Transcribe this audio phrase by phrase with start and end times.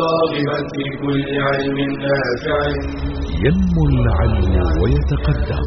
[0.00, 2.58] في كل علم نافع.
[3.44, 5.64] ينمو العلم ويتقدم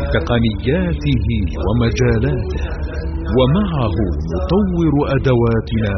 [0.00, 1.26] بتقنياته
[1.64, 2.62] ومجالاته
[3.36, 3.96] ومعه
[4.32, 5.94] نطور أدواتنا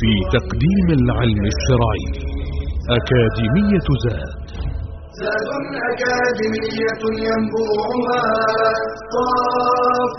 [0.00, 2.04] في تقديم العلم الشرعي.
[2.98, 4.30] أكاديمية زاد.
[5.20, 5.50] زاد
[5.90, 8.22] أكاديمية ينبوعها
[9.14, 10.18] صاف.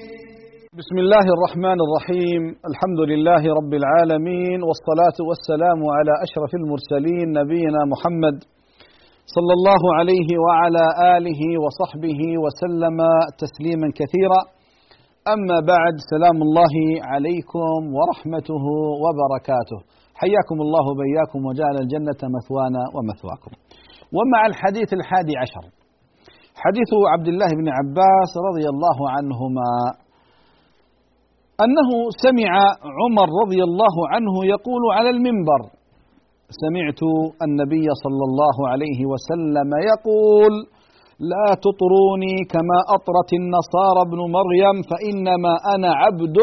[0.81, 8.37] بسم الله الرحمن الرحيم الحمد لله رب العالمين والصلاة والسلام على أشرف المرسلين نبينا محمد
[9.35, 10.85] صلى الله عليه وعلى
[11.17, 12.97] آله وصحبه وسلم
[13.43, 14.41] تسليما كثيرا
[15.35, 16.73] أما بعد سلام الله
[17.11, 18.63] عليكم ورحمته
[19.03, 19.79] وبركاته
[20.21, 23.51] حياكم الله بياكم وجعل الجنة مثوانا ومثواكم
[24.17, 25.63] ومع الحديث الحادي عشر
[26.63, 29.69] حديث عبد الله بن عباس رضي الله عنهما
[31.63, 31.89] أنه
[32.25, 32.51] سمع
[32.99, 35.61] عمر رضي الله عنه يقول على المنبر
[36.63, 37.01] سمعت
[37.47, 40.53] النبي صلى الله عليه وسلم يقول
[41.31, 46.37] لا تطروني كما أطرت النصارى ابن مريم فإنما أنا عبد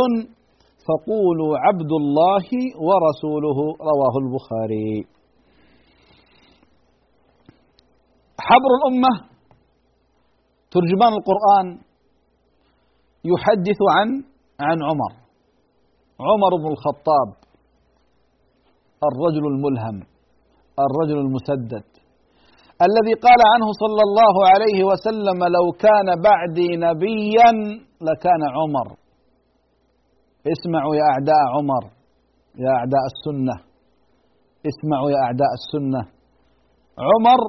[0.89, 2.47] فقولوا عبد الله
[2.87, 3.59] ورسوله.
[3.91, 4.93] رواه البخاري.
[8.41, 9.13] حبر الأمة
[10.71, 11.67] ترجمان القرآن
[13.25, 14.09] يحدث عن
[14.61, 15.13] عن عمر.
[16.21, 17.29] عمر بن الخطاب
[19.09, 19.97] الرجل الملهم
[20.87, 21.87] الرجل المسدد
[22.87, 27.51] الذي قال عنه صلى الله عليه وسلم لو كان بعدي نبيا
[28.01, 28.89] لكان عمر.
[30.55, 31.85] اسمعوا يا أعداء عمر
[32.65, 33.57] يا أعداء السنة.
[34.71, 36.03] اسمعوا يا أعداء السنة.
[37.11, 37.41] عمر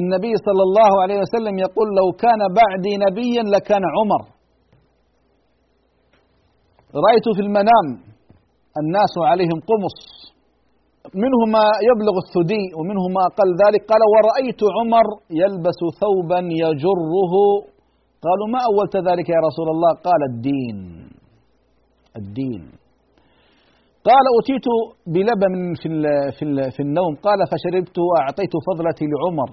[0.00, 4.35] النبي صلى الله عليه وسلم يقول لو كان بعدي نبيا لكان عمر.
[7.04, 7.86] رأيت في المنام
[8.82, 9.98] الناس عليهم قمص.
[11.22, 13.80] منه ما يبلغ الثدي ومنه ما أقل ذلك.
[13.90, 15.06] قال ورأيت عمر
[15.42, 17.34] يلبس ثوبا يجره.
[18.24, 20.78] قالوا ما أولت ذلك يا رسول الله؟ قال الدين.
[22.20, 22.62] الدين.
[24.08, 24.66] قال أتيت
[25.14, 25.88] بلبن في
[26.36, 27.12] في في النوم.
[27.26, 29.50] قال فشربت وأعطيت فضلتي لعمر.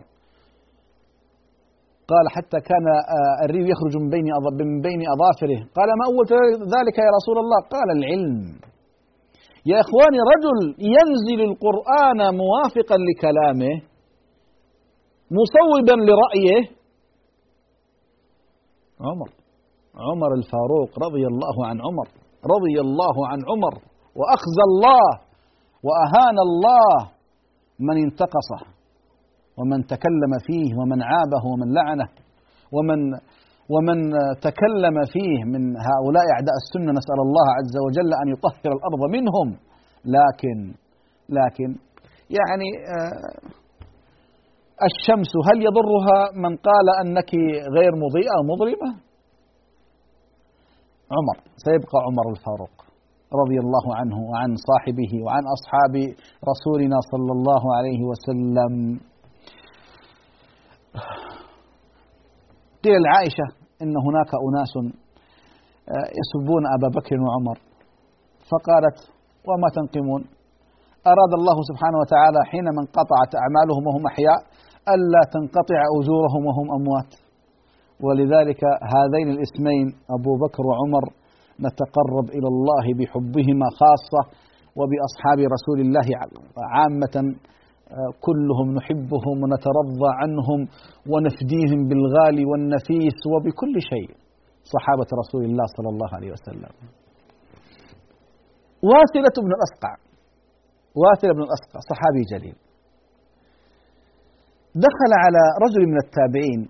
[2.12, 2.86] قال حتى كان
[3.46, 4.26] الريح يخرج من بين
[4.62, 6.26] من بين أظافره، قال ما أول
[6.76, 8.60] ذلك يا رسول الله؟ قال العلم.
[9.66, 10.58] يا إخواني رجل
[10.96, 13.74] ينزل القرآن موافقا لكلامه
[15.38, 16.62] مصوبا لرأيه
[19.02, 19.30] عمر
[19.96, 22.08] عمر الفاروق رضي الله عن عمر
[22.56, 23.74] رضي الله عن عمر
[24.20, 25.10] واخزى الله
[25.84, 27.12] وأهان الله
[27.80, 28.73] من انتقصه
[29.60, 32.08] ومن تكلم فيه ومن عابه ومن لعنه
[32.76, 33.00] ومن
[33.74, 34.00] ومن
[34.48, 39.48] تكلم فيه من هؤلاء أعداء السنة نسأل الله عز وجل أن يطهر الأرض منهم
[40.18, 40.58] لكن
[41.30, 41.70] لكن
[42.38, 42.70] يعني
[44.90, 47.32] الشمس هل يضرها من قال أنك
[47.78, 48.90] غير مضيئه مظلمة؟
[51.16, 52.76] عمر سيبقى عمر الفاروق
[53.42, 55.94] رضي الله عنه وعن صاحبه وعن أصحاب
[56.52, 58.74] رسولنا صلى الله عليه وسلم
[62.84, 63.48] قيل لعائشة
[63.84, 64.74] إن هناك أناس
[66.20, 67.58] يسبون أبا بكر وعمر.
[68.52, 68.98] فقالت
[69.48, 70.22] وما تنقمون؟
[71.12, 74.40] أراد الله سبحانه وتعالى حينما انقطعت أعمالهم وهم أحياء
[74.94, 77.12] ألا تنقطع أجورهم وهم أموات.
[78.06, 78.62] ولذلك
[78.96, 79.88] هذين الاسمين
[80.18, 81.06] أبو بكر وعمر
[81.66, 84.22] نتقرب إلى الله بحبهما خاصة
[84.80, 86.08] وبأصحاب رسول الله
[86.76, 87.16] عامة
[88.26, 90.60] كلهم نحبهم ونترضى عنهم
[91.12, 94.10] ونفديهم بالغالي والنفيس وبكل شيء.
[94.76, 96.74] صحابة رسول الله صلى الله عليه وسلم.
[98.90, 99.94] واثلة بن الأسقع.
[101.02, 102.56] واثلة بن الأسقع صحابي جليل.
[104.76, 106.62] دخل على رجل من التابعين.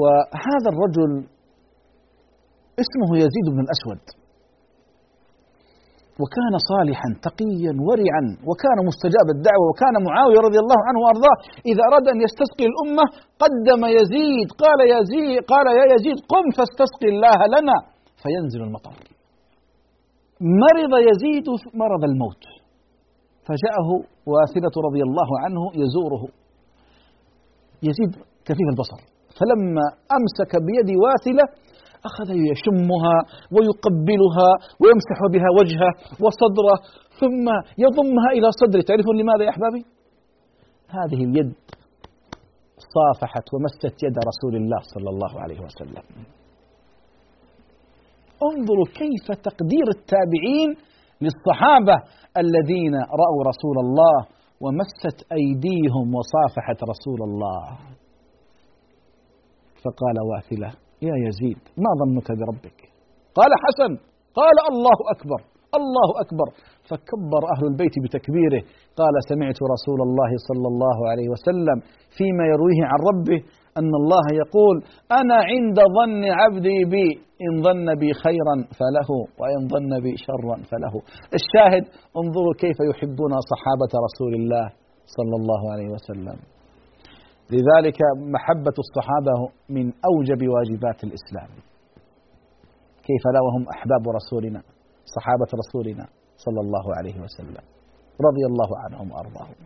[0.00, 1.12] وهذا الرجل
[2.82, 4.02] اسمه يزيد بن الأسود.
[6.22, 11.36] وكان صالحا تقيا ورعا وكان مستجاب الدعوة وكان معاوية رضي الله عنه وأرضاه.
[11.70, 13.04] إذا أراد أن يستسقي الأمة
[13.42, 17.76] قدم يزيد قال يزيد قال يا يزيد قم فاستسقي الله لنا.
[18.22, 18.96] فينزل المطر.
[20.66, 21.46] مرض يزيد
[21.82, 22.42] مرض الموت.
[23.46, 23.88] فجاءه
[24.30, 26.24] واثلة رضي الله عنه يزوره.
[27.88, 28.10] يزيد
[28.46, 29.00] كفيف البصر.
[29.38, 29.84] فلما
[30.18, 31.44] أمسك بيد واثلة
[32.04, 33.16] أخذ يشمها
[33.54, 34.50] ويقبلها
[34.80, 35.90] ويمسح بها وجهه
[36.24, 36.76] وصدره
[37.20, 37.46] ثم
[37.84, 38.82] يضمها إلى صدره.
[38.82, 39.82] تعرفون لماذا يا أحبابي؟
[40.88, 41.54] هذه اليد
[42.96, 46.04] صافحت ومست يد رسول الله صلى الله عليه وسلم.
[48.42, 50.70] انظروا كيف تقدير التابعين
[51.20, 51.96] للصحابة
[52.36, 54.18] الذين رأوا رسول الله
[54.60, 57.78] ومست أيديهم وصافحت رسول الله.
[59.84, 62.78] فقال واثلة يا يزيد ما ظنك بربك؟
[63.38, 63.92] قال حسن
[64.34, 65.40] قال الله أكبر
[65.78, 66.48] الله أكبر.
[66.88, 68.62] فكبر أهل البيت بتكبيره
[69.00, 71.78] قال سمعت رسول الله صلى الله عليه وسلم
[72.16, 73.40] فيما يرويه عن ربه
[73.80, 74.76] أن الله يقول
[75.20, 77.08] أنا عند ظن عبدي بي
[77.46, 79.10] إن ظن بي خيرا فله
[79.40, 80.94] وإن ظن بي شرا فله.
[81.38, 81.84] الشاهد
[82.20, 84.66] انظروا كيف يحبون صحابة رسول الله
[85.16, 86.57] صلى الله عليه وسلم.
[87.54, 87.98] لذلك
[88.34, 89.34] محبة الصحابة
[89.68, 91.50] من أوجب واجبات الإسلام.
[93.08, 94.60] كيف لا وهم أحباب رسولنا
[95.16, 96.04] صحابة رسولنا
[96.36, 97.64] صلى الله عليه وسلم.
[98.28, 99.58] رضي الله عنهم وأرضاهم.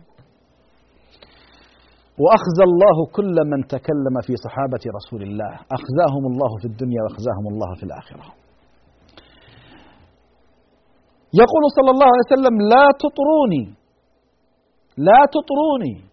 [2.23, 5.53] وأخزى الله كل من تكلم في صحابة رسول الله.
[5.77, 8.25] أخزاهم الله في الدنيا وأخزاهم الله في الآخرة.
[11.41, 13.65] يقول صلى الله عليه وسلم لا تطروني
[14.97, 16.12] لا تطروني.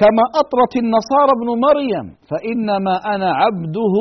[0.00, 3.96] كما أطرت النصارى ابن مريم فإنما أنا عبده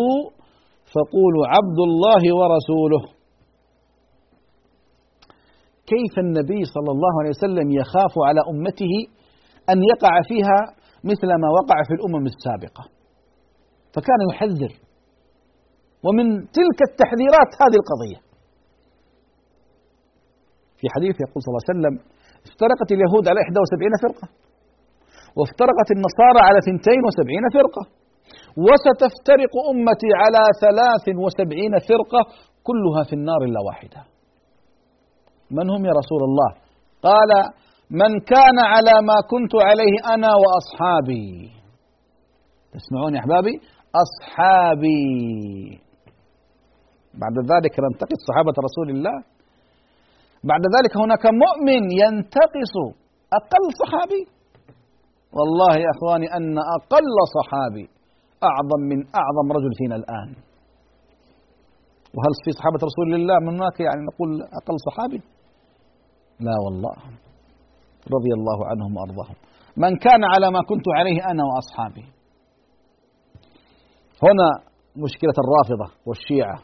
[0.93, 3.03] فقولوا عبد الله ورسوله.
[5.91, 8.93] كيف النبي صلى الله عليه وسلم يخاف على أمته
[9.71, 10.59] أن يقع فيها
[11.03, 12.83] مثل ما وقع في الأمم السابقة؟
[13.93, 14.73] فكان يحذر.
[16.05, 16.25] ومن
[16.57, 18.19] تلك التحذيرات هذه القضية.
[20.79, 21.95] في حديث يقول صلى الله عليه وسلم
[22.47, 24.27] افترقت اليهود على 71 فرقة.
[25.37, 27.83] وافترقت النصارى على 72 فرقة.
[28.65, 32.21] وستفترق أمتي على 73 فرقة
[32.67, 34.01] كلها في النار إلا واحدة.
[35.51, 36.49] من هم يا رسول الله؟
[37.07, 37.31] قال
[38.01, 41.51] من كان على ما كنت عليه أنا وأصحابي.
[42.73, 43.55] تسمعون يا أحبابي؟
[44.03, 45.03] أصحابي.
[47.21, 49.17] بعد ذلك ننتقص صحابة رسول الله.
[50.43, 52.73] بعد ذلك هناك مؤمن ينتقص
[53.39, 54.21] أقل صحابي.
[55.37, 57.85] والله يا إخواني أن أقل صحابي
[58.49, 60.29] أعظم من أعظم رجل فينا الآن.
[62.15, 65.19] وهل في صحابة رسول الله من هناك يعني نقول أقل صحابي؟
[66.47, 66.95] لا والله.
[68.15, 69.35] رضي الله عنهم وأرضاهم.
[69.77, 72.05] من كان على ما كنت عليه أنا وأصحابي.
[74.25, 74.47] هنا
[75.05, 76.57] مشكلة الرافضة والشيعة.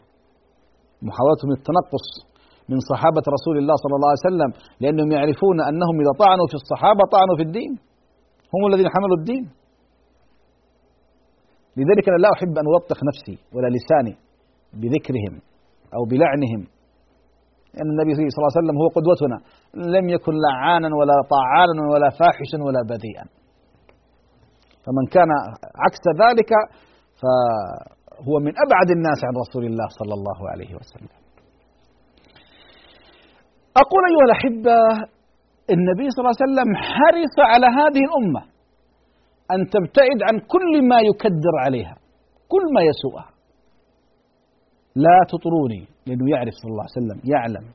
[1.08, 2.06] محاولتهم التنقص
[2.72, 4.52] من صحابة رسول الله صلى الله عليه وسلم
[4.82, 7.72] لأنهم يعرفون أنهم إذا طعنوا في الصحابة طعنوا في الدين.
[8.54, 9.44] هم الذين حملوا الدين.
[11.78, 14.16] لذلك أنا لا أحب أن ألطخ نفسي ولا لساني
[14.74, 15.34] بذكرهم
[15.96, 16.62] أو بلعنهم.
[17.74, 19.38] لأن النبي صلى الله عليه وسلم هو قدوتنا.
[19.98, 23.26] لم يكن لعانا ولا طعانا ولا فاحشا ولا بذيئا.
[24.84, 25.30] فمن كان
[25.86, 26.52] عكس ذلك
[27.22, 31.10] فهو من أبعد الناس عن رسول الله صلى الله عليه وسلم.
[33.84, 34.78] أقول أيها الأحبة
[35.76, 38.42] النبي صلى الله عليه وسلم حرص على هذه الأمة
[39.54, 41.96] أن تبتعد عن كل ما يكدر عليها
[42.54, 43.30] كل ما يسوءها.
[45.06, 47.66] لا تطروني لأنه يعرف صلى الله عليه وسلم يعلم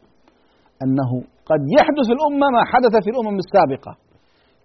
[0.85, 1.11] أنه
[1.50, 3.92] قد يحدث الأمة ما حدث في الأمم السابقة.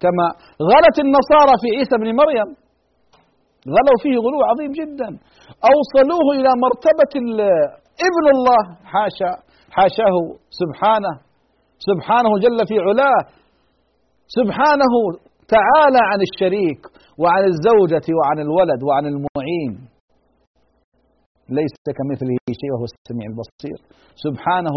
[0.02, 0.26] كما
[0.70, 2.48] غلت النصارى في عيسى بن مريم
[3.74, 5.08] غلوا فيه غلو عظيم جدا.
[5.70, 7.12] أوصلوه إلى مرتبة
[8.08, 8.62] ابن الله
[8.92, 9.32] حاشا
[9.76, 10.14] حاشاه
[10.60, 11.14] سبحانه.
[11.88, 13.20] سبحانه جل في علاه.
[14.38, 14.92] سبحانه
[15.56, 16.80] تعالى عن الشريك
[17.18, 19.88] وعن الزوجة وعن الولد وعن المعين.
[21.48, 23.78] ليس كمثله شيء وهو السميع البصير.
[24.26, 24.74] سبحانه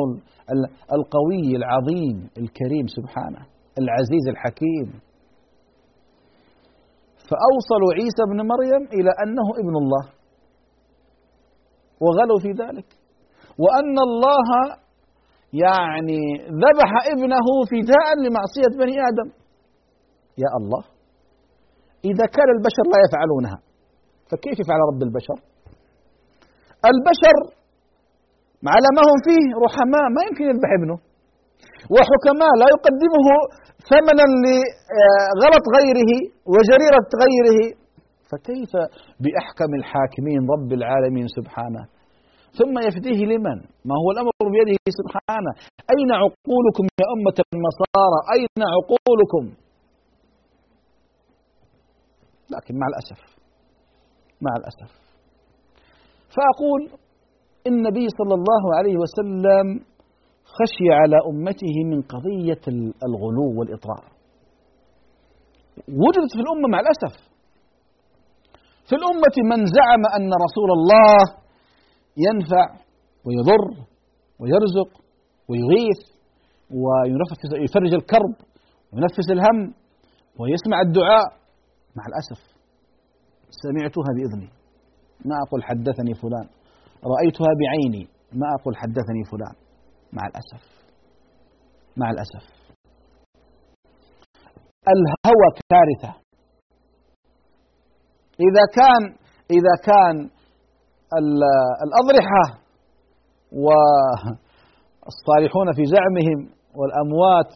[0.98, 3.42] القوي العظيم الكريم سبحانه.
[3.82, 4.88] العزيز الحكيم.
[7.30, 10.06] فأوصلوا عيسى بن مريم إلى أنه ابن الله.
[12.04, 12.86] وغلوا في ذلك.
[13.64, 14.48] وأن الله
[15.64, 16.22] يعني
[16.64, 19.28] ذبح ابنه فداء لمعصية بني آدم.
[20.44, 20.84] يا الله.
[22.12, 23.58] إذا كان البشر لا يفعلونها
[24.30, 25.38] فكيف يفعل رب البشر؟
[26.92, 27.38] البشر
[28.76, 30.98] على ما هم فيه رحماء ما يمكن يذبح ابنه.
[31.94, 33.28] وحكماء لا يقدمه
[33.90, 34.26] ثمنا
[35.40, 36.12] لغلط غيره
[36.54, 37.62] وجريرة غيره.
[38.30, 38.72] فكيف
[39.24, 41.84] بأحكم الحاكمين رب العالمين سبحانه؟
[42.60, 43.58] ثم يفديه لمن؟
[43.90, 45.52] ما هو الأمر بيده سبحانه.
[45.94, 49.44] أين عقولكم يا أمة النصارى؟ أين عقولكم؟
[52.54, 53.22] لكن مع الأسف
[54.42, 54.92] مع الأسف.
[56.36, 56.82] فأقول
[57.68, 59.86] النبي صلى الله عليه وسلم
[60.58, 62.64] خشي على أمته من قضية
[63.08, 64.04] الغلو والإطراء
[66.04, 67.14] وجدت في الأمة مع الأسف.
[68.90, 71.43] في الأمة من زعم أن رسول الله
[72.18, 72.66] ينفع
[73.26, 73.86] ويضر
[74.40, 75.02] ويرزق
[75.50, 76.02] ويغيث
[76.72, 78.36] ويفرج الكرب
[78.94, 79.74] وينفس الهم
[80.40, 81.44] ويسمع الدعاء.
[81.96, 82.54] مع الأسف
[83.50, 84.50] سمعتها بإذني
[85.26, 86.48] ما أقول حدثني فلان.
[87.04, 88.08] رأيتها بعيني.
[88.34, 89.56] ما أقول حدثني فلان.
[90.14, 90.64] مع الأسف.
[91.98, 92.44] مع الأسف.
[94.88, 96.24] الهوى كارثة.
[98.40, 99.04] إذا كان
[99.52, 100.30] إذا كان
[101.86, 102.46] الأضرحة
[105.04, 106.40] والصالحون في زعمهم
[106.78, 107.52] والأموات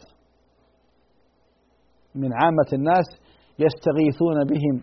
[2.14, 3.06] من عامة الناس
[3.64, 4.76] يستغيثون بهم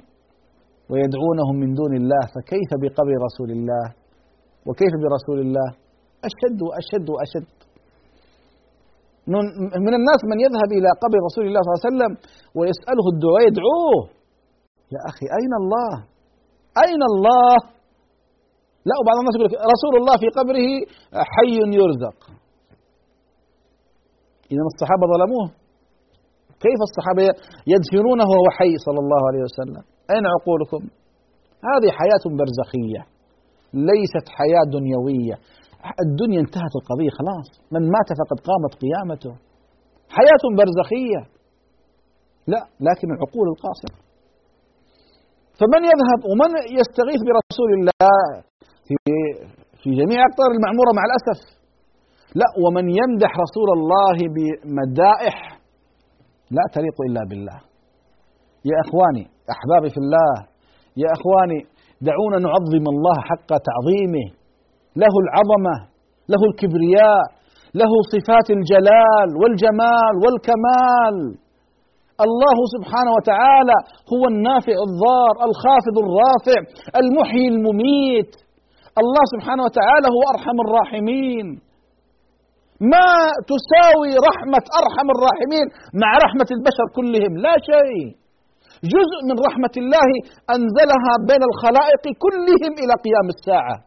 [0.89, 3.85] ويدعونهم من دون الله فكيف بقبر رسول الله؟
[4.67, 5.69] وكيف برسول الله؟
[6.29, 7.55] أشد وأشد وأشد.
[9.85, 12.13] من الناس من يذهب إلى قبر رسول الله صلى الله عليه وسلم
[12.57, 13.99] ويسأله الدعاء يدعوه.
[14.95, 15.93] يا أخي أين الله؟
[16.85, 17.53] أين الله؟
[18.89, 20.69] لا وبعض الناس يقول رسول الله في قبره
[21.33, 22.17] حي يرزق.
[24.53, 25.47] إذا الصحابة ظلموه.
[26.65, 27.23] كيف الصحابة
[27.73, 30.81] يدفنونه وهو حي صلى الله عليه وسلم؟ أين عقولكم؟
[31.69, 33.01] هذه حياة برزخية
[33.89, 35.35] ليست حياة دنيوية.
[36.05, 37.47] الدنيا انتهت القضية خلاص.
[37.73, 39.33] من مات فقد قامت قيامته.
[40.17, 41.21] حياة برزخية.
[42.53, 43.97] لا لكن العقول القاصرة.
[45.59, 48.21] فمن يذهب ومن يستغيث برسول الله
[48.87, 48.95] في
[49.81, 51.39] في جميع أقطار المعمورة مع الأسف.
[52.41, 55.37] لا ومن يمدح رسول الله بمدائح
[56.51, 57.59] لا تليق إلا بالله.
[58.71, 59.23] يا إخواني
[59.53, 60.35] أحبابي في الله
[61.03, 61.59] يا إخواني
[62.07, 64.27] دعونا نعظم الله حق تعظيمه.
[65.03, 65.75] له العظمة
[66.31, 67.25] له الكبرياء
[67.81, 71.17] له صفات الجلال والجمال والكمال.
[72.25, 73.77] الله سبحانه وتعالى
[74.13, 76.59] هو النافع الضار الخافض الرافع
[77.01, 78.44] المحيي المميت.
[79.03, 81.47] الله سبحانه وتعالى هو أرحم الراحمين
[82.93, 83.09] ما
[83.51, 85.65] تساوي رحمة أرحم الراحمين
[86.01, 88.05] مع رحمة البشر كلهم لا شيء
[88.93, 90.09] جزء من رحمة الله
[90.55, 93.77] أنزلها بين الخلائق كلهم إلى قيام الساعة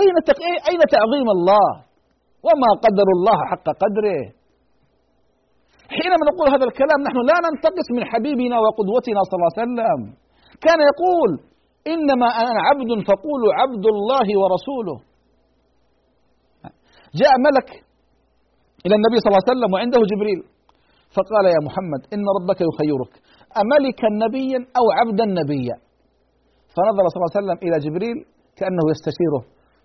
[0.00, 0.16] أين
[0.70, 1.68] أين تعظيم الله؟
[2.46, 4.22] وما قدر الله حق قدره.
[5.96, 10.00] حينما نقول هذا الكلام نحن لا ننتقص من حبيبنا وقدوتنا صلى الله عليه وسلم.
[10.64, 11.30] كان يقول:
[11.86, 14.96] إنما أنا عبد فقولوا عبد الله ورسوله.
[17.20, 17.68] جاء ملك
[18.86, 20.40] إلى النبي صلى الله عليه وسلم وعنده جبريل.
[21.16, 23.12] فقال يا محمد إن ربك يخيرك.
[23.62, 25.76] أملكا نبيا أو عبدا نبيا.
[26.74, 28.16] فنظر صلى الله عليه وسلم إلى جبريل
[28.56, 29.42] كأنه يستشيره.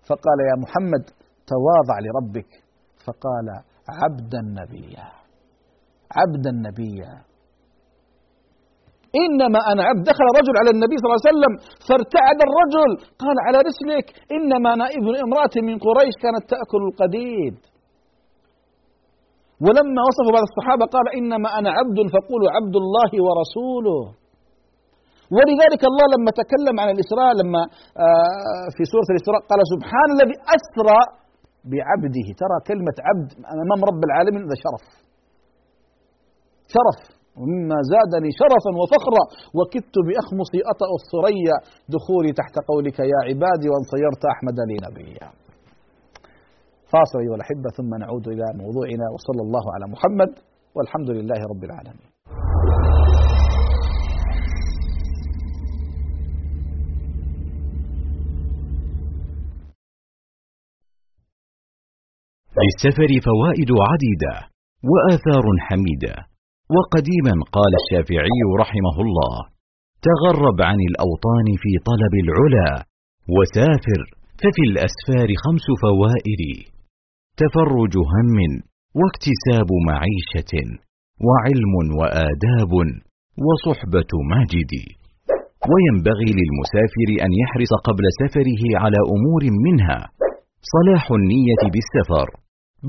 [0.08, 1.04] فقال يا محمد
[1.52, 2.50] تواضع لربك.
[3.06, 3.48] فقال
[3.88, 5.08] عبدا نبيا.
[6.18, 7.27] عبدا نبيا.
[9.24, 11.52] إنما أنا عبد دخل رجل على النبي صلى الله عليه وسلم
[11.88, 12.90] فارتعد الرجل
[13.22, 17.56] قال على رسلك إنما أنا ابن امرأة من قريش كانت تأكل القديد.
[19.64, 24.02] ولما وصف بعض الصحابة قال إنما أنا عبد فقولوا عبد الله ورسوله.
[25.36, 27.62] ولذلك الله لما تكلم عن الإسراء لما
[28.04, 31.00] آه، في سورة الإسراء قال سبحان الذي أسرى
[31.72, 32.26] بعبده.
[32.42, 33.28] ترى كلمة عبد
[33.64, 34.84] أمام رب العالمين هذا شرف.
[36.74, 37.17] شرف.
[37.40, 39.24] ومما زادني شرفا وفخرا
[39.58, 41.56] وكدت بأخمصي أطأ الثريا
[41.94, 45.28] دخولي تحت قولك يا عبادي وأن صيرت أحمد لي نبيا.
[46.92, 50.30] فاصل أيها الأحبة ثم نعود إلى موضوعنا وصلى الله على محمد
[50.76, 52.08] والحمد لله رب العالمين.
[62.58, 64.34] للسفر فوائد عديدة
[64.90, 66.14] وآثار حميدة.
[66.76, 69.34] وقديما قال الشافعي رحمه الله
[70.08, 72.70] تغرب عن الأوطان في طلب العلا
[73.36, 74.00] وسافر
[74.40, 76.42] ففي الأسفار خمس فوائد
[77.42, 78.36] تفرج هم
[78.98, 80.54] واكتساب معيشة
[81.26, 82.72] وعلم وآداب
[83.46, 84.72] وصحبة ماجد.
[85.70, 90.00] وينبغي للمسافر أن يحرص قبل سفره على أمور منها
[90.74, 92.28] صلاح النية بالسفر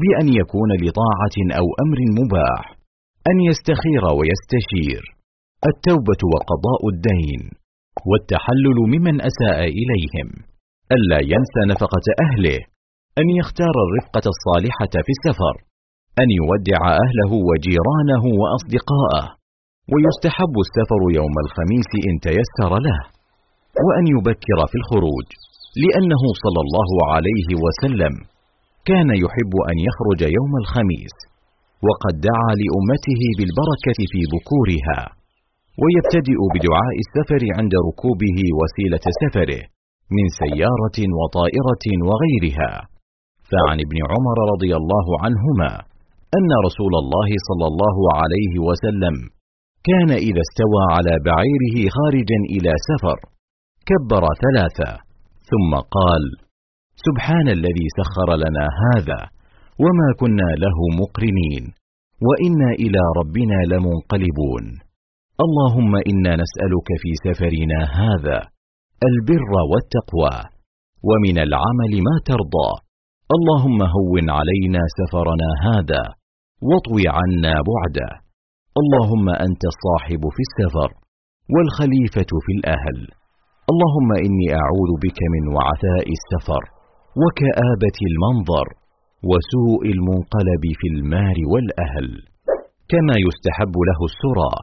[0.02, 2.79] بأن يكون لطاعة أو أمر مباح.
[3.28, 5.04] أن يستخير ويستشير.
[5.72, 7.42] التوبة وقضاء الدين
[8.10, 10.28] والتحلل ممن أساء إليهم.
[10.96, 12.60] ألا ينسى نفقة أهله.
[13.20, 15.56] أن يختار الرفقة الصالحة في السفر.
[16.22, 19.26] أن يودع أهله وجيرانه وأصدقاءه.
[19.92, 23.00] ويستحب السفر يوم الخميس إن تيسر له.
[23.86, 25.28] وأن يبكر في الخروج.
[25.84, 28.14] لأنه صلى الله عليه وسلم
[28.90, 31.16] كان يحب أن يخرج يوم الخميس.
[31.88, 35.00] وقد دعا لأمته بالبركة في بكورها
[35.82, 39.62] ويبتدئ بدعاء السفر عند ركوبه وسيلة سفره
[40.16, 42.72] من سيارة وطائرة وغيرها.
[43.52, 45.72] فعن ابن عمر رضي الله عنهما
[46.38, 49.16] أن رسول الله صلى الله عليه وسلم
[49.90, 53.18] كان إذا استوى على بعيره خارجا إلى سفر
[53.90, 54.92] كبر ثلاثة
[55.50, 56.24] ثم قال
[57.08, 59.20] سبحان الذي سخر لنا هذا
[59.84, 61.64] وما كنا له مقرنين.
[62.28, 64.64] وإنا إلى ربنا لمنقلبون.
[65.46, 68.40] اللهم إنا نسألك في سفرنا هذا
[69.10, 70.36] البر والتقوى
[71.08, 72.72] ومن العمل ما ترضى.
[73.36, 76.04] اللهم هون علينا سفرنا هذا
[76.70, 78.10] واطوي عنا بعده.
[78.82, 80.90] اللهم أنت الصاحب في السفر
[81.54, 82.98] والخليفة في الأهل.
[83.72, 86.64] اللهم إني أعوذ بك من وعثاء السفر
[87.22, 88.68] وكآبة المنظر.
[89.30, 92.08] وسوء المنقلب في المال والأهل.
[92.92, 94.54] كما يستحب له السرى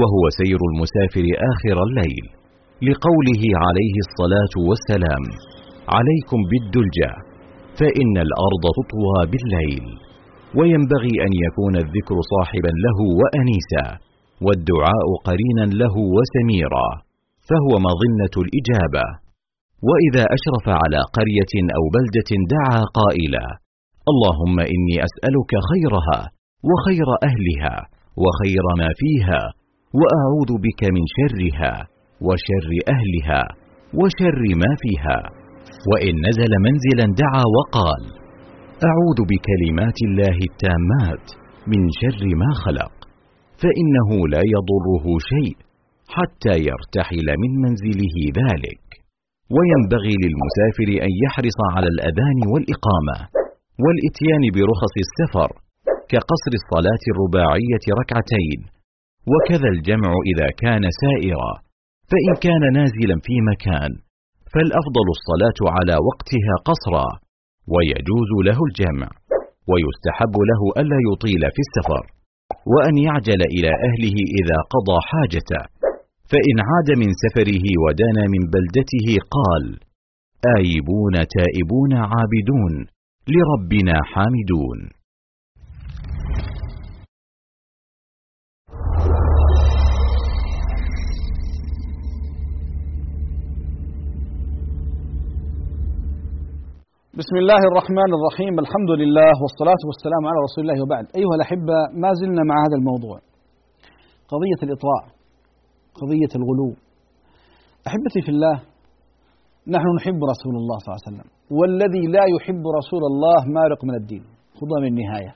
[0.00, 2.24] وهو سير المسافر آخر الليل.
[2.88, 5.24] لقوله عليه الصلاة والسلام
[5.96, 7.10] عليكم بالدلجة
[7.78, 9.86] فإن الأرض تطوى بالليل.
[10.58, 13.86] وينبغي أن يكون الذكر صاحبا له وانيسا
[14.46, 16.88] والدعاء قرينا له وسميرا
[17.48, 19.06] فهو مظنة الإجابة.
[19.88, 23.61] وإذا أشرف على قرية أو بلدة دعا قائلا
[24.10, 26.20] اللهم إني أسألك خيرها
[26.70, 27.74] وخير أهلها
[28.22, 29.42] وخير ما فيها
[30.00, 31.72] وأعوذ بك من شرها
[32.26, 33.42] وشر أهلها
[34.00, 35.18] وشر ما فيها
[35.90, 38.02] وإن نزل منزلا دعا وقال
[38.90, 41.26] أعوذ بكلمات الله التامات
[41.72, 42.94] من شر ما خلق
[43.62, 45.56] فإنه لا يضره شيء
[46.16, 48.84] حتى يرتحل من منزله ذلك
[49.54, 53.41] وينبغي للمسافر أن يحرص على الأذان والإقامة
[53.84, 55.50] والإتيان برخص السفر
[56.12, 58.60] كقصر الصلاة الرباعية ركعتين
[59.32, 61.52] وكذا الجمع إذا كان سائرا
[62.10, 63.92] فإن كان نازلا في مكان
[64.52, 67.08] فالأفضل الصلاة على وقتها قصرا
[67.72, 69.08] ويجوز له الجمع
[69.70, 72.04] ويستحب له ألا يطيل في السفر
[72.72, 75.62] وأن يعجل إلى أهله إذا قضى حاجته.
[76.32, 79.64] فإن عاد من سفره ودنا من بلدته قال
[80.58, 82.74] آيبون تائبون عابدون
[83.28, 84.78] لربنا حامدون.
[97.14, 102.10] بسم الله الرحمن الرحيم الحمد لله والصلاة والسلام على رسول الله وبعد أيها الأحبة ما
[102.20, 103.18] زلنا مع هذا الموضوع
[104.32, 105.02] قضية الإطراء
[105.94, 106.70] قضية الغلو
[107.86, 108.71] أحبتي في الله
[109.66, 111.28] نحن نحب رسول الله صلى الله عليه وسلم.
[111.58, 114.24] والذي لا يحب رسول الله مارق من الدين.
[114.58, 115.32] خذها من النهاية.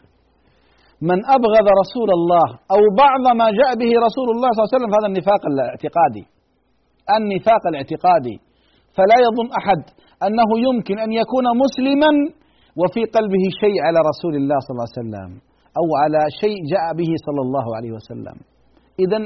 [1.10, 4.90] من أبغض رسول الله أو بعض ما جاء به رسول الله صلى الله عليه وسلم
[4.92, 6.24] فهذا النفاق الاعتقادي.
[7.18, 8.36] النفاق الاعتقادي.
[8.96, 9.82] فلا يظن أحد
[10.26, 12.12] أنه يمكن أن يكون مسلما
[12.80, 15.30] وفي قلبه شيء على رسول الله صلى الله عليه وسلم
[15.78, 18.36] أو على شيء جاء به صلى الله عليه وسلم.
[19.04, 19.18] إذا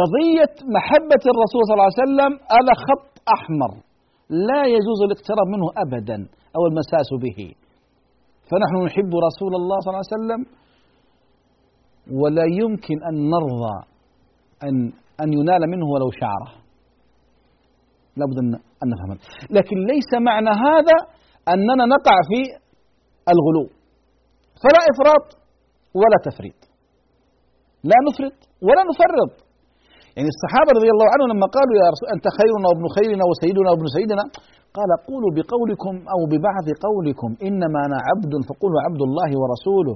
[0.00, 3.72] قضية محبة الرسول صلى الله عليه وسلم هذا خط أحمر.
[4.28, 7.54] لا يجوز الاقتراب منه أبدا أو المساس به.
[8.48, 10.40] فنحن نحب رسول الله صلى الله عليه وسلم
[12.20, 13.76] ولا يمكن أن نرضى
[14.62, 16.62] أن أن ينال منه ولو شعرة.
[18.16, 18.38] لابد
[18.82, 19.18] أن نفهم.
[19.50, 20.96] لكن ليس معنى هذا
[21.48, 22.40] أننا نقع في
[23.32, 23.66] الغلو.
[24.62, 25.26] فلا إفراط
[25.94, 26.54] ولا تفريط.
[27.84, 29.51] لا نفرط ولا نفرط.
[30.16, 33.86] يعني الصحابة رضي الله عنهم لما قالوا يا رسول أنت خيرنا وابن خيرنا وسيدنا وابن
[33.96, 34.24] سيدنا؟
[34.76, 39.94] قال قولوا بقولكم أو ببعض قولكم إنما أنا عبد فقولوا عبد الله ورسوله.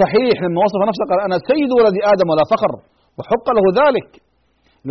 [0.00, 2.72] صحيح لما وصف نفسه قال أنا سيد ولد آدم ولا فخر
[3.18, 4.10] وحق له ذلك.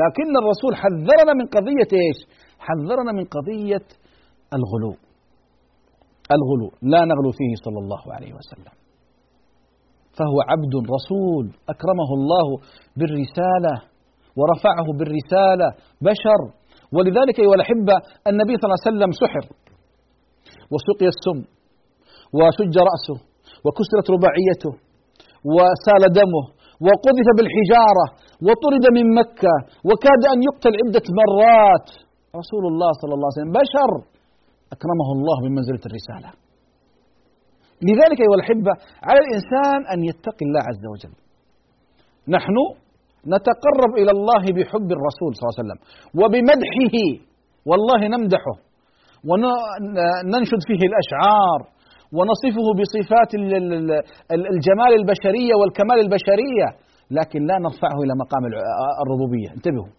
[0.02, 2.20] لكن الرسول حذرنا من قضية إيش؟
[2.66, 3.88] حذرنا من قضية
[4.58, 4.94] الغلو.
[6.36, 8.76] الغلو لا نغلو فيه صلى الله عليه وسلم.
[10.18, 12.48] فهو عبد رسول أكرمه الله
[12.98, 13.95] بالرسالة.
[14.40, 15.68] ورفعه بالرسالة
[16.08, 16.42] بشر.
[16.96, 17.96] ولذلك أيها الأحبة
[18.32, 19.46] النبي صلى الله عليه وسلم سحر
[20.72, 21.40] وسقي السم
[22.38, 23.18] وشج رأسه
[23.66, 24.74] وكسرت رباعيته
[25.56, 26.46] وسال دمه
[26.86, 28.06] وقذف بالحجارة
[28.46, 29.56] وطرد من مكة
[29.90, 31.88] وكاد أن يقتل عدة مرات.
[32.42, 33.92] رسول الله صلى الله عليه وسلم بشر.
[34.76, 36.30] أكرمه الله بمنزلة الرسالة.
[37.88, 38.74] لذلك أيها الأحبة
[39.08, 41.16] على الإنسان أن يتقي الله عز وجل.
[42.36, 42.56] نحن
[43.34, 45.80] نتقرب إلى الله بحب الرسول صلى الله عليه وسلم
[46.20, 46.98] وبمدحه.
[47.70, 48.56] والله نمدحه
[49.30, 51.60] وننشد فيه الأشعار
[52.18, 53.32] ونصفه بصفات
[54.54, 56.68] الجمال البشرية والكمال البشرية
[57.18, 58.44] لكن لا نرفعه إلى مقام
[59.04, 59.50] الربوبية.
[59.58, 59.94] انتبهوا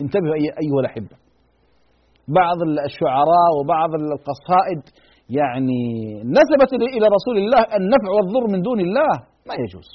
[0.00, 1.16] انتبهوا أيها الأحبة.
[2.40, 4.80] بعض الشعراء وبعض القصائد
[5.38, 5.82] يعني
[6.38, 9.12] نسبت إلى رسول الله النفع والضر من دون الله
[9.48, 9.88] ما يجوز.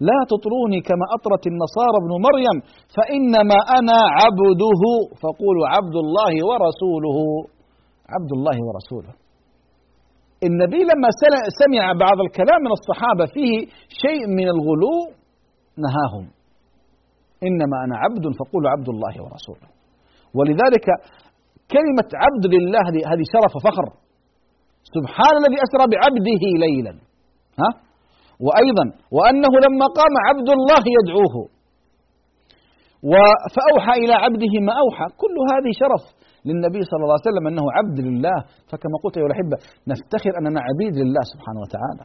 [0.00, 2.56] لا تطروني كما أطرت النصارى ابن مريم
[2.96, 4.82] فإنما أنا عبده.
[5.22, 7.18] فقولوا عبد الله ورسوله.
[8.14, 9.12] عبد الله ورسوله.
[10.48, 11.08] النبي لما
[11.60, 13.54] سمع بعض الكلام من الصحابة فيه
[14.02, 14.96] شيء من الغلو
[15.84, 16.24] نهاهم.
[17.48, 19.68] إنما أنا عبد فقولوا عبد الله ورسوله.
[20.36, 20.86] ولذلك
[21.74, 23.86] كلمة عبد لله هذه شرف وفخر
[24.96, 26.92] سبحان الذي أسرى بعبده ليلا.
[27.60, 27.87] ها؟
[28.46, 31.36] وأيضا وأنه لما قام عبد الله يدعوه
[33.54, 35.06] فأوحى إلى عبده ما أوحى.
[35.22, 36.04] كل هذه شرف
[36.48, 38.38] للنبي صلى الله عليه وسلم أنه عبد لله.
[38.70, 39.56] فكما قلت أيها الأحبة
[39.90, 42.04] نفتخر أننا عبيد لله سبحانه وتعالى.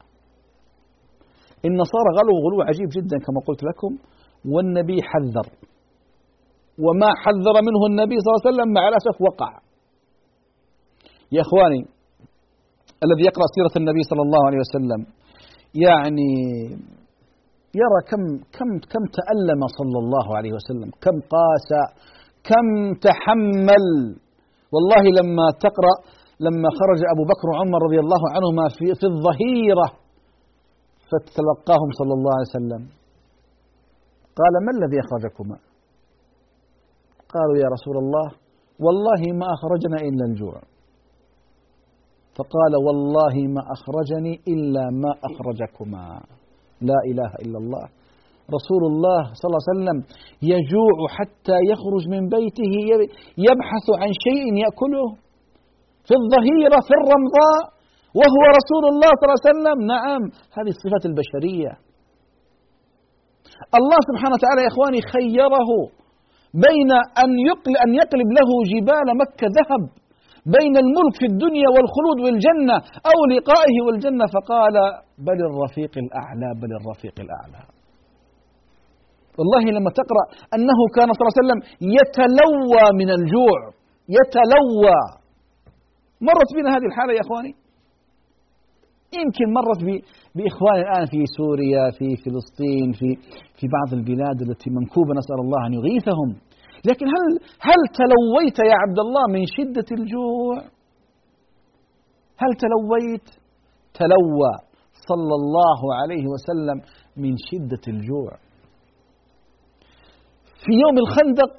[1.68, 3.92] النصارى غلوا غلو عجيب جدا كما قلت لكم.
[4.54, 5.48] والنبي حذر.
[6.86, 9.52] وما حذر منه النبي صلى الله عليه وسلم مع الأسف وقع.
[11.36, 11.82] يا إخواني
[13.06, 15.02] الذي يقرأ سيرة النبي صلى الله عليه وسلم
[15.76, 16.32] يعني
[17.82, 18.24] يرى كم
[18.58, 21.70] كم كم تألم صلى الله عليه وسلم كم قاس
[22.44, 22.68] كم
[23.08, 23.86] تحمل.
[24.74, 25.96] والله لما تقرأ
[26.40, 29.88] لما خرج أبو بكر وعمر رضي الله عنهما في, في الظهيرة
[31.10, 32.84] فتلقاهم صلى الله عليه وسلم.
[34.40, 35.58] قال ما الذي أخرجكما؟
[37.34, 38.28] قالوا يا رسول الله
[38.86, 40.73] والله ما أخرجنا إلا الجوع.
[42.38, 46.06] فقال والله ما أخرجني إلا ما أخرجكما.
[46.90, 47.86] لا إله إلا الله.
[48.58, 49.98] رسول الله صلى الله عليه وسلم
[50.54, 52.74] يجوع حتى يخرج من بيته
[53.48, 55.08] يبحث عن شيء يأكله
[56.08, 57.62] في الظهيرة في الرمضاء
[58.20, 59.78] وهو رسول الله صلى الله عليه وسلم.
[59.94, 60.24] نعم
[60.58, 61.72] هذه الصفات البشرية.
[63.80, 65.70] الله سبحانه وتعالى يا إخواني خيره
[66.68, 66.92] بين
[67.24, 67.32] أن
[67.86, 69.84] أن يقلب له جبال مكة ذهب.
[70.46, 72.78] بين الملك في الدنيا والخلود بالجنة
[73.12, 74.76] أو لقائه والجنة فقال
[75.28, 77.62] بل الرفيق الأعلى بل الرفيق الأعلى.
[79.38, 80.26] والله لما تقرأ
[80.56, 81.62] أنه كان صلى الله عليه وسلم
[81.98, 83.60] يتلوى من الجوع
[84.18, 85.00] يتلوى.
[86.22, 87.54] مرت بنا هذه الحالة يا إخواني؟
[89.20, 89.82] يمكن مرت
[90.36, 93.10] بإخوان الآن في سوريا في فلسطين في
[93.58, 96.30] في بعض البلاد التي منكوبة نسأل الله أن يغيثهم.
[96.90, 97.26] لكن هل
[97.70, 100.56] هل تلويت يا عبد الله من شدة الجوع؟
[102.42, 103.28] هل تلويت؟
[104.00, 104.54] تلوى
[105.10, 106.78] صلى الله عليه وسلم
[107.24, 108.32] من شدة الجوع.
[110.64, 111.52] في يوم الخندق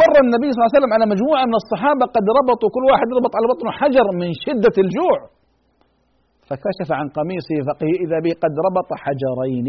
[0.00, 3.32] مر النبي صلى الله عليه وسلم على مجموعة من الصحابة قد ربطوا كل واحد ربط
[3.36, 5.18] على بطنه حجر من شدة الجوع.
[6.48, 9.68] فكشف عن قميصه فإذا به قد ربط حجرين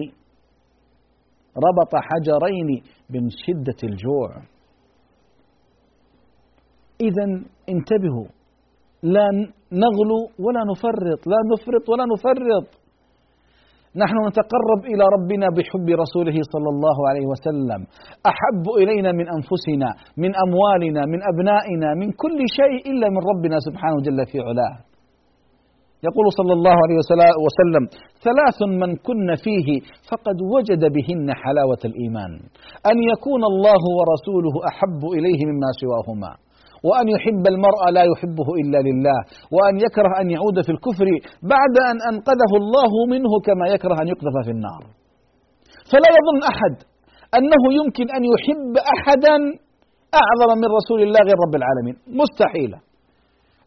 [1.67, 2.69] ربط حجرين
[3.09, 4.29] من شدة الجوع
[7.01, 7.25] إذا
[7.73, 8.27] انتبهوا.
[9.03, 9.27] لا
[9.83, 11.21] نغلو ولا نفرط.
[11.27, 12.67] لا نفرط ولا نفرط.
[14.03, 17.81] نحن نتقرب إلى ربنا بحب رسوله صلى الله عليه وسلم.
[18.31, 23.97] أحب إلينا من أنفسنا من أموالنا من أبنائنا من كل شيء إلا من ربنا سبحانه
[24.07, 24.75] جل في علاه.
[26.07, 26.97] يقول صلى الله عليه
[27.45, 27.83] وسلم
[28.27, 29.67] ثلاث من كن فيه
[30.11, 32.31] فقد وجد بهن حلاوة الإيمان.
[32.91, 36.31] أن يكون الله ورسوله أحب إليه مما سواهما.
[36.87, 39.19] وأن يحب المرء لا يحبه إلا لله
[39.55, 41.07] وأن يكره أن يعود في الكفر
[41.53, 44.81] بعد أن أنقذه الله منه كما يكره أن يقذف في النار.
[45.91, 46.75] فلا يظن أحد
[47.37, 49.35] أنه يمكن أن يحب أحدا
[50.21, 51.95] أعظم من رسول الله غير رب العالمين.
[52.21, 52.79] مستحيلة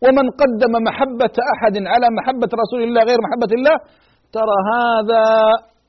[0.05, 3.77] ومن قدم محبة أحد على محبة رسول الله غير محبة الله
[4.37, 5.25] ترى هذا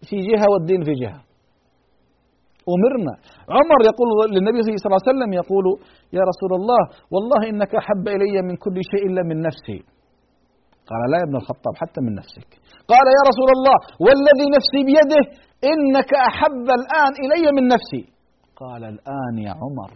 [0.10, 1.31] في جهة والدين في جهة.
[2.74, 3.14] أمرنا.
[3.58, 5.66] عمر يقول للنبي صلى الله عليه وسلم يقول
[6.18, 6.82] يا رسول الله
[7.14, 9.80] والله إنك أحب إلي من كل شيء إلا من نفسي.
[10.90, 12.50] قال لا يا ابن الخطاب حتى من نفسك.
[12.92, 15.24] قال يا رسول الله والذي نفسي بيده
[15.72, 18.04] إنك أحب الآن إلي من نفسي.
[18.62, 19.92] قال الآن يا عمر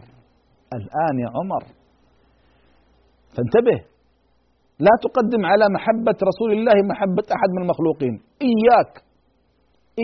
[0.79, 1.63] الآن يا عمر.
[3.33, 3.79] فانتبه
[4.79, 8.15] لا تقدم على محبة رسول الله محبة أحد من المخلوقين.
[8.41, 8.93] إياك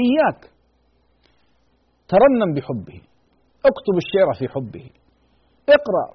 [0.02, 0.51] إياك.
[2.12, 3.00] ترنم بحبه.
[3.70, 4.86] اكتب الشعر في حبه.
[5.78, 6.08] اقرأ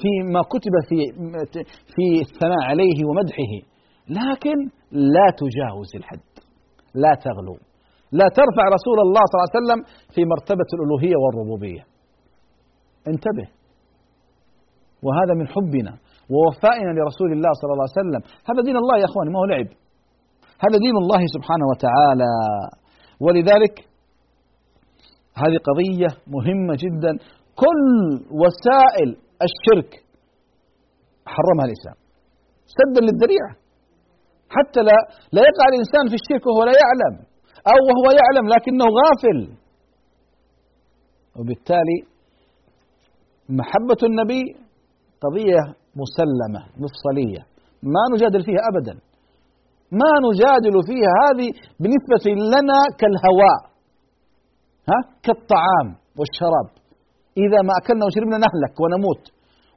[0.00, 0.98] فيما كتب في
[1.94, 3.52] في الثناء عليه ومدحه.
[4.18, 4.56] لكن
[5.14, 6.32] لا تجاوز الحد.
[6.94, 7.56] لا تغلو.
[8.20, 9.80] لا ترفع رسول الله صلى الله عليه وسلم
[10.14, 11.82] في مرتبة الألوهية والربوبية.
[13.12, 13.48] انتبه.
[15.04, 15.92] وهذا من حبنا
[16.32, 18.22] ووفائنا لرسول الله صلى الله عليه وسلم.
[18.48, 19.70] هذا دين الله يا أخواني ما هو لعب.
[20.64, 22.32] هذا دين الله سبحانه وتعالى.
[23.24, 23.74] ولذلك
[25.42, 27.12] هذه قضية مهمة جدا.
[27.62, 27.90] كل
[28.42, 29.08] وسائل
[29.46, 29.90] الشرك
[31.26, 31.98] حرمها الإسلام.
[32.76, 33.52] سدا للذريعة.
[34.56, 34.96] حتى لا
[35.32, 37.14] لا يقع الإنسان في الشرك وهو لا يعلم.
[37.72, 39.38] أو وهو يعلم لكنه غافل.
[41.38, 41.98] وبالتالي
[43.48, 44.42] محبة النبي
[45.24, 45.62] قضية
[46.02, 47.42] مسلمة مفصلية.
[47.82, 48.94] ما نجادل فيها أبدا.
[50.00, 51.12] ما نجادل فيها.
[51.24, 51.48] هذه
[51.80, 53.73] بالنسبة لنا كالهواء.
[54.90, 56.68] ها؟ كالطعام والشراب.
[57.44, 59.24] إذا ما أكلنا وشربنا نهلك ونموت.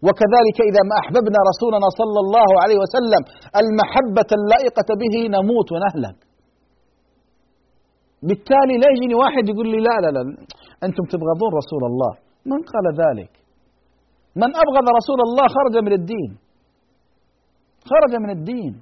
[0.06, 3.22] وكذلك إذا ما أحببنا رسولنا صلى الله عليه وسلم
[3.62, 6.18] المحبة اللائقة به نموت ونهلك.
[8.28, 10.22] بالتالي لا يجيني واحد يقول لي لا لا لا
[10.86, 12.14] أنتم تبغضون رسول الله.
[12.52, 13.32] من قال ذلك؟
[14.42, 16.32] من أبغض رسول الله خرج من الدين.
[17.92, 18.74] خرج من الدين.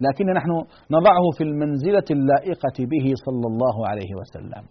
[0.00, 0.50] لكن نحن
[0.96, 4.64] نضعه في المنزلة اللائقة به صلى الله عليه وسلم.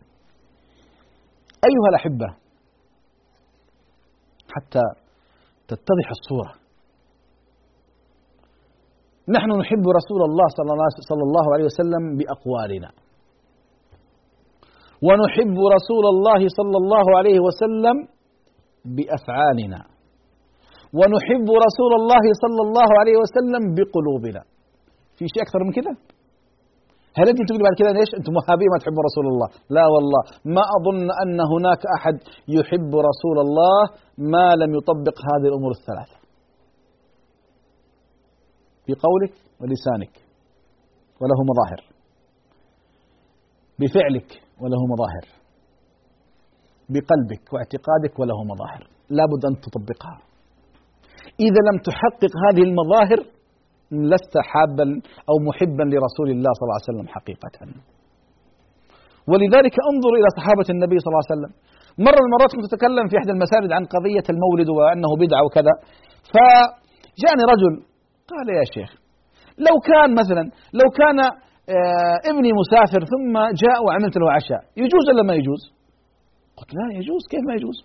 [1.68, 2.28] أيها الأحبة
[4.56, 4.82] حتى
[5.68, 6.54] تتضح الصورة.
[9.30, 10.48] نحن نحب رسول الله
[11.10, 12.90] صلى الله عليه وسلم بأقوالنا.
[15.08, 17.98] ونحب رسول الله صلى الله عليه وسلم
[18.96, 19.82] بأفعالنا.
[20.94, 24.42] ونحب رسول الله صلى الله عليه وسلم بقلوبنا.
[25.18, 25.94] في شيء أكثر من كذا
[27.18, 29.48] هل أنت تقول بعد كذا ليش أنتم وهابية ما تحبون رسول الله؟
[29.78, 30.24] لا والله.
[30.56, 32.16] ما أظن أن هناك أحد
[32.58, 33.80] يحب رسول الله
[34.34, 36.18] ما لم يطبق هذه الأمور الثلاثة.
[38.88, 40.16] بقولك ولسانك
[41.22, 41.82] وله مظاهر.
[43.80, 44.30] بفعلك
[44.62, 45.26] وله مظاهر.
[46.90, 48.84] بقلبك واعتقادك وله مظاهر.
[49.10, 50.18] لابد أن تطبقها.
[51.40, 53.41] إذا لم تحقق هذه المظاهر
[54.12, 54.88] لست حابا
[55.30, 57.56] أو محبا لرسول الله صلى الله عليه وسلم حقيقة.
[59.32, 61.52] ولذلك انظر إلى صحابة النبي صلى الله عليه وسلم.
[62.06, 65.74] مرة من المرات كنت أتكلم في إحدى المساجد عن قضية المولد وأنه بدعة وكذا.
[66.34, 67.74] فجاءني رجل
[68.32, 68.92] قال يا شيخ
[69.68, 70.44] لو كان مثلا
[70.80, 71.20] لو كان
[71.76, 75.62] آه، ابني مسافر ثم جاء وعملت له عشاء يجوز ولا ما يجوز؟
[76.58, 77.78] قلت لا يجوز كيف ما يجوز؟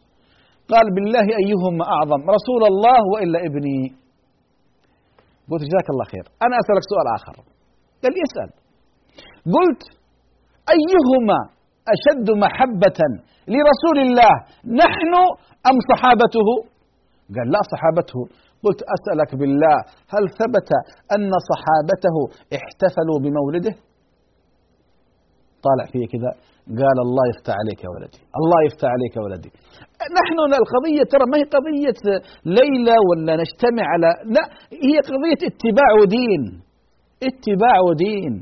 [0.72, 3.80] قال بالله أيهما أعظم رسول الله وإلا ابني.
[5.50, 6.26] قلت جزاك الله خير.
[6.44, 7.35] أنا أسألك سؤال آخر.
[8.02, 8.50] قال لي اسأل.
[9.56, 9.82] قلت
[10.76, 11.40] أيهما
[11.94, 13.00] أشد محبة
[13.54, 14.35] لرسول الله
[14.82, 15.12] نحن
[15.70, 16.48] أم صحابته؟
[17.35, 18.20] قال لا صحابته.
[18.64, 19.76] قلت أسألك بالله
[20.14, 20.70] هل ثبت
[21.14, 22.16] أن صحابته
[22.56, 23.74] احتفلوا بمولده؟
[25.66, 26.31] طالع فيه كذا
[26.81, 29.50] قال الله يفتح عليك يا ولدي الله يفتح عليك يا ولدي.
[30.18, 32.00] نحن القضية ترى ما هي قضية
[32.61, 34.44] ليلة ولا نجتمع على لا
[34.88, 36.42] هي قضية اتباع دين
[37.29, 38.35] اتباع دين.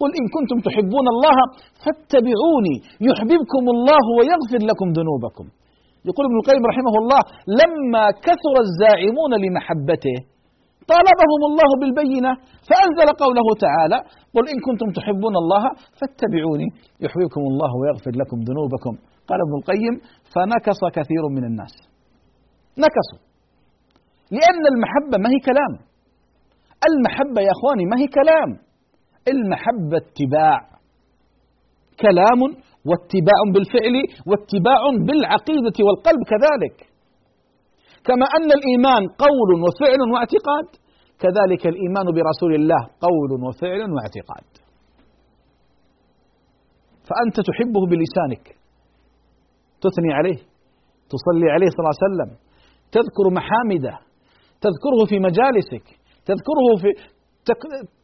[0.00, 1.36] قل إن كنتم تحبون الله
[1.82, 2.76] فاتبعوني
[3.08, 5.46] يحببكم الله ويغفر لكم ذنوبكم.
[6.08, 7.20] يقول ابن القيم رحمه الله
[7.60, 10.16] لما كثر الزاعمون لمحبته
[10.92, 12.32] طالبهم الله بالبينة
[12.68, 13.98] فأنزل قوله تعالى
[14.34, 15.64] قل إن كنتم تحبون الله
[15.98, 16.68] فاتبعوني
[17.04, 18.94] يحببكم الله ويغفر لكم ذنوبكم.
[19.28, 19.94] قال ابن القيم
[20.32, 21.74] فنكص كثير من الناس.
[22.84, 23.22] نكصوا.
[24.36, 25.72] لأن المحبة ما هي كلام.
[26.88, 28.50] المحبة يا أخواني ما هي كلام.
[29.32, 30.58] المحبة اتباع.
[32.00, 32.40] كلام
[32.88, 33.96] واتباع بالفعل
[34.28, 36.93] واتباع بالعقيدة والقلب كذلك.
[38.08, 40.68] كما أن الإيمان قول وفعل واعتقاد.
[41.22, 44.50] كذلك الإيمان برسول الله قول وفعل واعتقاد.
[47.08, 48.44] فأنت تحبه بلسانك.
[49.84, 50.40] تثني عليه.
[51.12, 52.30] تصلي عليه صلى الله عليه وسلم.
[52.96, 53.94] تذكر محامده.
[54.64, 55.86] تذكره في مجالسك.
[56.30, 56.90] تذكره في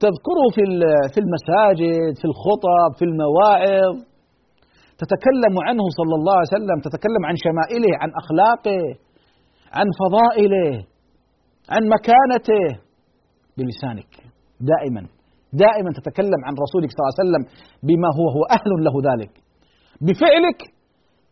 [0.04, 0.62] تذكره في
[1.12, 3.94] في المساجد في الخطب في المواعظ.
[5.02, 6.78] تتكلم عنه صلى الله عليه وسلم.
[6.86, 8.80] تتكلم عن شمائله عن أخلاقه.
[9.78, 10.84] عن فضائله
[11.74, 12.64] عن مكانته
[13.56, 14.12] بلسانك.
[14.60, 15.02] دائما
[15.52, 17.44] دائما تتكلم عن رسولك صلى الله عليه وسلم
[17.88, 19.32] بما هو هو أهل له ذلك.
[20.06, 20.60] بفعلك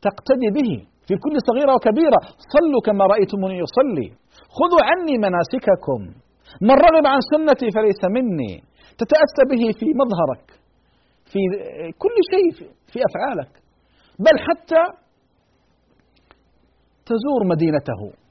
[0.06, 0.70] تقتدي به
[1.06, 2.20] في كل صغيرة وكبيرة.
[2.54, 4.08] صلوا كما رأيتموني يصلي
[4.58, 6.00] خذوا عني مناسككم.
[6.66, 8.52] من رغب عن سنتي فليس مني.
[9.00, 10.46] تتأسى به في مظهرك
[11.32, 11.40] في
[12.02, 12.48] كل شيء
[12.92, 13.52] في أفعالك.
[14.18, 14.82] بل حتى
[17.06, 18.27] تزور مدينته.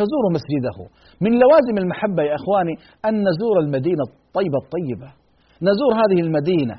[0.00, 0.78] تزور مسجده.
[1.24, 2.74] من لوازم المحبة يا إخواني
[3.08, 5.08] أن نزور المدينة الطيبة الطيبة.
[5.68, 6.76] نزور هذه المدينة.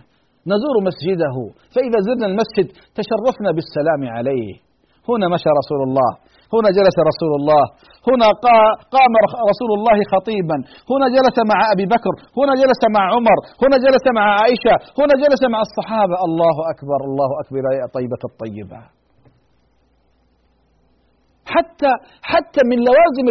[0.53, 1.35] نزور مسجده.
[1.73, 4.51] فإذا زرنا المسجد تشرفنا بالسلام عليه.
[5.09, 6.11] هنا مشى رسول الله.
[6.55, 7.63] هنا جلس رسول الله.
[8.09, 8.27] هنا
[8.95, 9.13] قام
[9.51, 10.57] رسول الله خطيبا.
[10.91, 12.13] هنا جلس مع أبي بكر.
[12.39, 13.37] هنا جلس مع عمر.
[13.63, 14.75] هنا جلس مع عائشة.
[14.99, 16.15] هنا جلس مع الصحابة.
[16.27, 18.79] الله أكبر الله أكبر يا طيبة الطيبة.
[21.55, 21.91] حتى
[22.31, 23.25] حتى من لوازم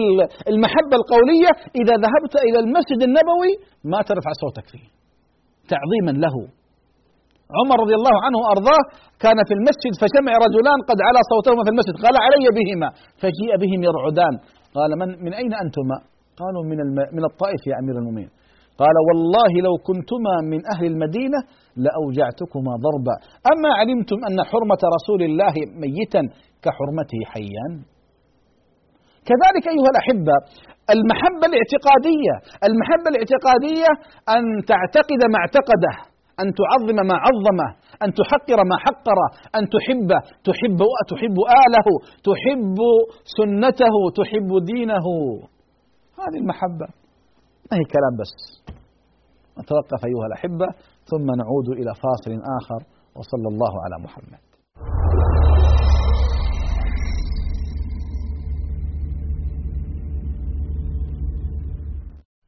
[0.52, 1.50] المحبة القولية
[1.80, 3.52] إذا ذهبت إلى المسجد النبوي
[3.92, 4.86] ما ترفع صوتك فيه.
[5.72, 6.36] تعظيما له.
[7.58, 8.82] عمر رضي الله عنه وأرضاه
[9.24, 11.94] كان في المسجد فسمع رجلان قد علا صوتهما في المسجد.
[12.04, 12.88] قال علي بهما.
[13.20, 14.34] فجيء بهم يرعدان.
[14.76, 15.96] قال من من أين أنتما؟
[16.40, 16.78] قالوا من
[17.16, 18.30] من الطائف يا أمير المؤمنين.
[18.82, 21.38] قال والله لو كنتما من أهل المدينة
[21.84, 23.14] لأوجعتكما ضربا.
[23.52, 26.22] أما علمتم أن حرمة رسول الله ميتا
[26.64, 27.66] كحرمته حيا؟
[29.28, 30.36] كذلك أيها الأحبة
[30.94, 32.34] المحبة الاعتقادية
[32.68, 33.90] المحبة الاعتقادية
[34.36, 35.94] أن تعتقد ما اعتقده
[36.42, 37.68] أن تعظم ما عظمه
[38.04, 40.08] أن تحقر ما حقره أن تحب
[40.48, 41.88] تحب تحب آله
[42.28, 42.76] تحب
[43.38, 45.06] سنته تحب دينه.
[46.22, 46.86] هذه المحبة.
[47.70, 48.34] ما هي كلام بس.
[49.60, 50.66] نتوقف أيها الأحبة
[51.10, 52.80] ثم نعود إلى فاصل آخر
[53.16, 54.45] وصلى الله على محمد.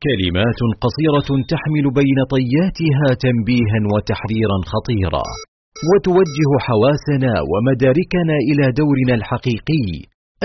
[0.07, 5.27] كلمات قصيرة تحمل بين طياتها تنبيها وتحذيرا خطيرا
[5.89, 9.87] وتوجه حواسنا ومداركنا إلى دورنا الحقيقي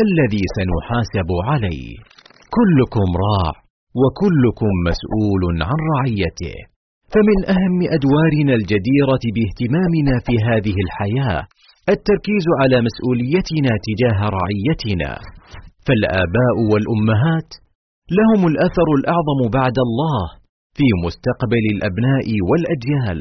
[0.05, 1.93] الذي سنحاسب عليه.
[2.57, 3.53] كلكم راع
[4.01, 6.57] وكلكم مسؤول عن رعيته.
[7.13, 11.41] فمن أهم أدوارنا الجديرة باهتمامنا في هذه الحياة
[11.95, 15.11] التركيز على مسؤوليتنا تجاه رعيتنا.
[15.85, 17.49] فالآباء والأمهات
[18.11, 20.21] لهم الأثر الأعظم بعد الله
[20.77, 23.19] في مستقبل الأبناء والأجيال.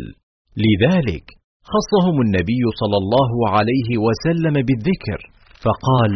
[0.67, 1.27] لذلك
[1.73, 5.21] خصهم النبي صلى الله عليه وسلم بالذكر
[5.65, 6.13] فقال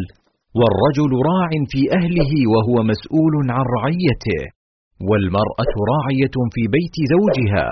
[0.58, 4.42] والرجل راع في أهله وهو مسؤول عن رعيته
[5.08, 7.68] والمرأة راعية في بيت زوجها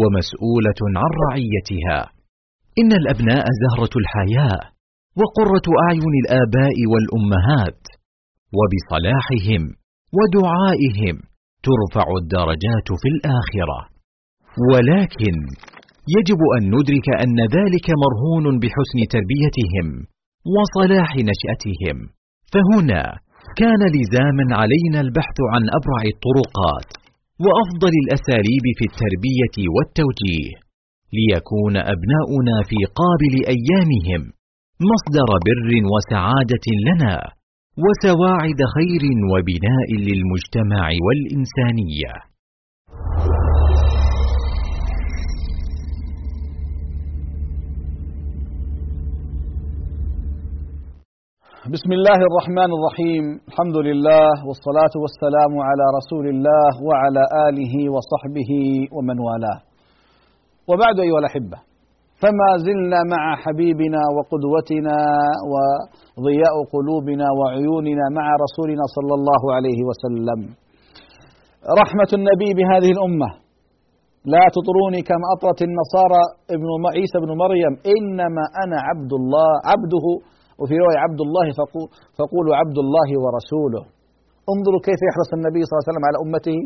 [0.00, 2.00] ومسؤولة عن رعيتها.
[2.80, 4.60] إن الأبناء زهرة الحياة
[5.20, 7.82] وقرة أعين الآباء والأمهات
[8.56, 9.79] وبصلاحهم
[10.18, 11.16] ودعائهم
[11.66, 13.78] ترفع الدرجات في الآخرة.
[14.70, 15.34] ولكن
[16.16, 19.88] يجب أن ندرك أن ذلك مرهون بحسن تربيتهم
[20.56, 21.96] وصلاح نشأتهم.
[22.52, 23.02] فهنا
[23.60, 26.88] كان لزاما علينا البحث عن أبرع الطرقات
[27.44, 30.52] وأفضل الأساليب في التربية والتوجيه
[31.18, 34.22] ليكون أبناؤنا في قابل أيامهم
[34.90, 37.14] مصدر بر وسعادة لنا.
[37.78, 39.02] وسواعد خير
[39.32, 42.12] وبناء للمجتمع والإنسانية.
[51.70, 53.40] بسم الله الرحمن الرحيم.
[53.48, 58.50] الحمد لله والصلاة والسلام على رسول الله وعلى آله وصحبه
[58.92, 59.60] ومن والاه.
[60.68, 61.69] وبعد أيها الأحبة
[62.22, 64.96] فما زلنا مع حبيبنا وقدوتنا
[65.52, 70.40] وضياء قلوبنا وعيوننا مع رسولنا صلى الله عليه وسلم.
[71.82, 73.30] رحمة النبي بهذه الأمة.
[74.34, 76.22] لا تطروني كما أطرت النصارى
[76.56, 77.72] ابن عيسى بن مريم.
[77.94, 80.06] إنما أنا عبد الله عبده.
[80.60, 81.46] وفي رواية عبد الله
[82.18, 83.82] فقولوا عبد الله ورسوله.
[84.52, 86.58] انظروا كيف يحرص النبي صلى الله عليه وسلم على أمته.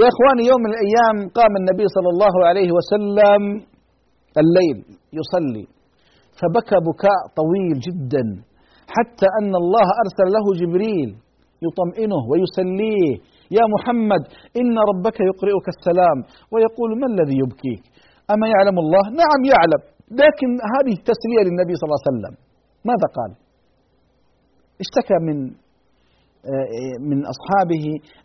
[0.00, 3.42] يا إخواني يوم من الأيام قام النبي صلى الله عليه وسلم
[4.42, 4.78] الليل
[5.18, 5.66] يصلي
[6.38, 8.24] فبكى بكاء طويل جدا
[8.96, 11.10] حتى أن الله أرسل له جبريل
[11.66, 13.12] يطمئنه ويسليه.
[13.58, 14.22] يا محمد
[14.60, 16.18] إن ربك يقرئك السلام
[16.52, 17.82] ويقول ما الذي يبكيك؟
[18.32, 19.82] أما يعلم الله؟ نعم يعلم
[20.22, 22.34] لكن هذه تسلية للنبي صلى الله عليه وسلم
[22.90, 23.30] ماذا قال؟
[24.84, 25.38] اشتكى من
[27.10, 27.84] من أصحابه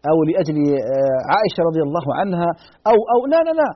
[0.09, 0.57] أو لأجل
[1.33, 2.49] عائشة رضي الله عنها
[2.91, 3.69] أو أو لا لا لا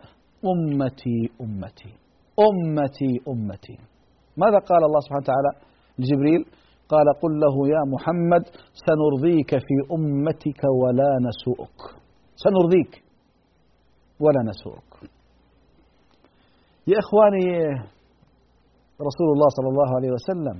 [0.51, 1.98] أمتي أمتي.
[2.47, 3.77] أمتي أمتي.
[4.37, 5.51] ماذا قال الله سبحانه وتعالى
[5.99, 6.45] لجبريل؟
[6.89, 8.43] قال قل له يا محمد
[8.85, 11.79] سنرضيك في أمتك ولا نسوءك.
[12.35, 13.03] سنرضيك
[14.19, 15.11] ولا نسوءك.
[16.87, 17.45] يا إخواني
[19.07, 20.57] رسول الله صلى الله عليه وسلم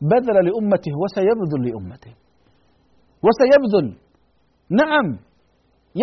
[0.00, 2.14] بذل لأمته وسيبذل لأمته.
[3.26, 3.96] وسيبذل.
[4.70, 5.18] نعم.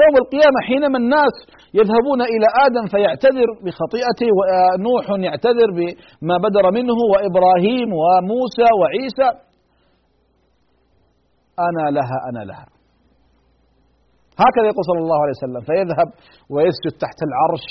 [0.02, 1.36] يوم القيامة حينما الناس
[1.80, 9.30] يذهبون إلى آدم فيعتذر بخطيئته ونوح يعتذر بما بدر منه وإبراهيم وموسى وعيسى.
[11.68, 12.66] أنا لها أنا لها.
[14.44, 15.62] هكذا يقول صلى الله عليه وسلم.
[15.70, 16.10] فيذهب
[16.54, 17.68] ويسجد تحت العرش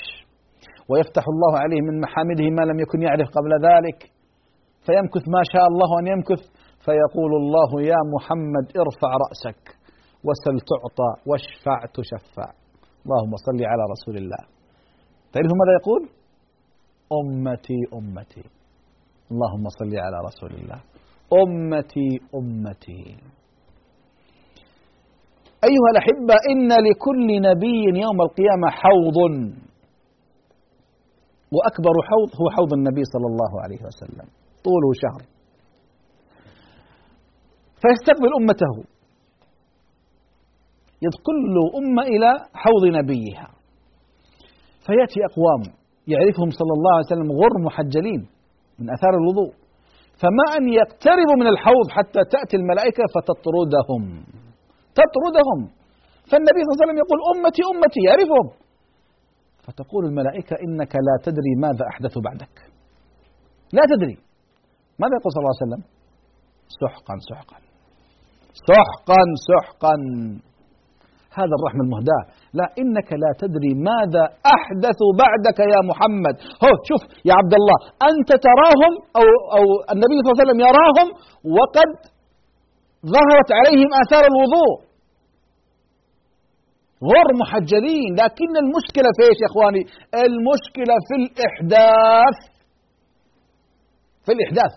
[0.90, 3.98] ويفتح الله عليه من محامده ما لم يكن يعرف قبل ذلك.
[4.86, 6.42] فيمكث ما شاء الله أن يمكث.
[6.84, 9.81] فيقول الله يا محمد ارفع رأسك.
[10.24, 12.48] وسل تعطى واشفع تشفع.
[13.04, 14.42] اللهم صل على رسول الله.
[15.32, 16.02] تعرفون ماذا يقول؟
[17.20, 18.44] أمتي أمتي.
[19.32, 20.80] اللهم صل على رسول الله.
[21.42, 23.04] أمتي أمتي.
[25.68, 29.18] أيها الأحبة إن لكل نبي يوم القيامة حوض.
[31.54, 34.26] وأكبر حوض هو حوض النبي صلى الله عليه وسلم.
[34.64, 35.22] طوله شهر.
[37.82, 38.91] فيستقبل أمته.
[41.04, 42.30] يدخل كل أمة إلى
[42.62, 43.48] حوض نبيها.
[44.86, 45.62] فيأتي أقوام
[46.12, 48.22] يعرفهم صلى الله عليه وسلم غر محجلين
[48.78, 49.52] من أثار الوضوء.
[50.20, 54.02] فما أن يقتربوا من الحوض حتى تأتي الملائكة فتطردهم.
[55.00, 55.60] تطردهم.
[56.30, 58.46] فالنبي صلى الله عليه وسلم يقول أمتي أمتي يعرفهم.
[59.64, 62.56] فتقول الملائكة إنك لا تدري ماذا أحدث بعدك.
[63.72, 64.16] لا تدري.
[65.02, 65.82] ماذا يقول صلى الله عليه وسلم؟
[66.80, 67.58] سحقا سحقا.
[68.68, 69.94] سحقا سحقا.
[71.40, 72.24] هذا الرحمة المهداة.
[72.58, 74.24] لا إنك لا تدري ماذا
[74.56, 76.34] أحدث بعدك يا محمد.
[76.62, 77.78] هو شوف يا عبد الله
[78.10, 79.26] أنت تراهم أو,
[79.56, 79.64] أو
[79.94, 81.08] النبي صلى الله عليه وسلم يراهم
[81.56, 81.90] وقد
[83.14, 84.76] ظهرت عليهم آثار الوضوء.
[87.12, 88.10] غر محجلين.
[88.22, 89.82] لكن المشكلة في إيش يا إخواني؟
[90.26, 92.38] المشكلة في الإحداث.
[94.24, 94.74] في الإحداث.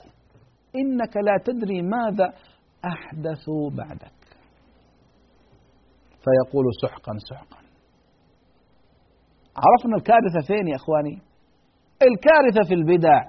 [0.81, 2.27] إنك لا تدري ماذا
[2.93, 4.14] أحدثوا بعدك.
[6.25, 7.59] فيقول سحقا سحقا.
[9.63, 11.15] عرفنا الكارثة فين يا إخواني؟
[12.09, 13.21] الكارثة في البدع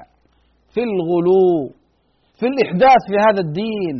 [0.74, 1.74] في الغلو
[2.38, 3.96] في الإحداث في هذا الدين.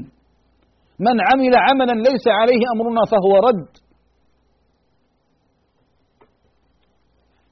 [0.99, 3.69] من عمل عملا ليس عليه أمرنا فهو رد.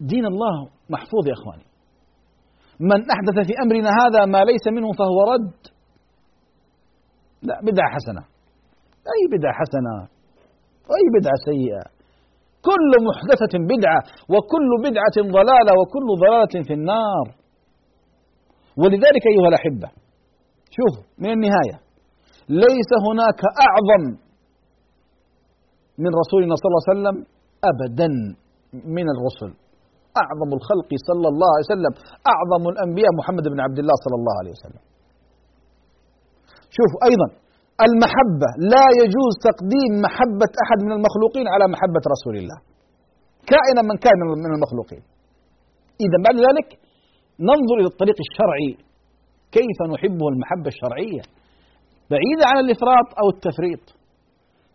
[0.00, 1.64] دين الله محفوظ يا إخواني.
[2.80, 5.60] من أحدث في أمرنا هذا ما ليس منه فهو رد.
[7.42, 8.20] لا بدعة حسنة.
[9.14, 10.13] أي بدعة حسنة؟
[10.96, 11.84] أي بدعة سيئة.
[12.68, 14.00] كل محدثة بدعة
[14.32, 17.26] وكل بدعة ضلالة وكل ضلالة في النار.
[18.80, 19.88] ولذلك أيها الأحبة
[20.76, 21.76] شوف من النهاية
[22.48, 24.02] ليس هناك أعظم
[25.98, 27.16] من رسولنا صلى الله عليه وسلم
[27.70, 28.08] أبدا
[28.96, 29.50] من الرسل.
[30.22, 31.92] أعظم الخلق صلى الله عليه وسلم
[32.32, 34.82] أعظم الأنبياء محمد بن عبد الله صلى الله عليه وسلم.
[36.76, 37.28] شوف أيضا
[37.86, 38.48] المحبة.
[38.74, 42.58] لا يجوز تقديم محبة أحد من المخلوقين على محبة رسول الله.
[43.52, 45.02] كائنا من كان من المخلوقين.
[46.04, 46.68] إذا بعد ذلك
[47.48, 48.72] ننظر إلى الطريق الشرعي.
[49.56, 51.22] كيف نحبه المحبة الشرعية؟
[52.10, 53.84] بعيدة عن الإفراط أو التفريط.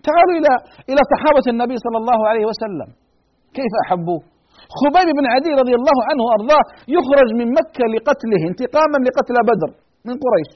[0.08, 0.52] تعالوا إلى
[0.89, 2.89] إلى صحابة النبي صلى الله عليه وسلم.
[3.58, 4.22] كيف أحبوه؟
[4.80, 6.64] خبيب بن عدي رضي الله عنه وأرضاه
[6.95, 9.70] يخرج من مكة لقتله انتقاما لقتل بدر
[10.08, 10.52] من قريش.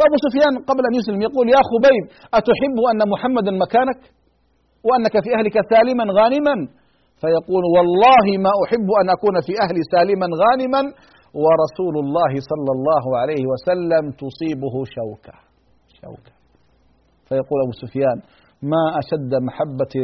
[0.00, 2.04] فأبو سفيان قبل أن يسلم يقول يا خبيب
[2.38, 4.00] أتحب أن محمدا مكانك
[4.86, 6.56] وأنك في أهلك سالما غانما?
[7.20, 10.82] فيقول والله ما أحب أن أكون في أهلي سالما غانما
[11.42, 15.36] ورسول الله صلى الله عليه وسلم تصيبه شوكة.
[16.02, 16.32] شوكة.
[17.28, 18.18] فيقول أبو سفيان
[18.72, 19.94] ما أشد محبة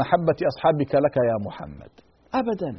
[0.00, 1.92] محبة أصحابك لك يا محمد.
[2.40, 2.70] أبدا.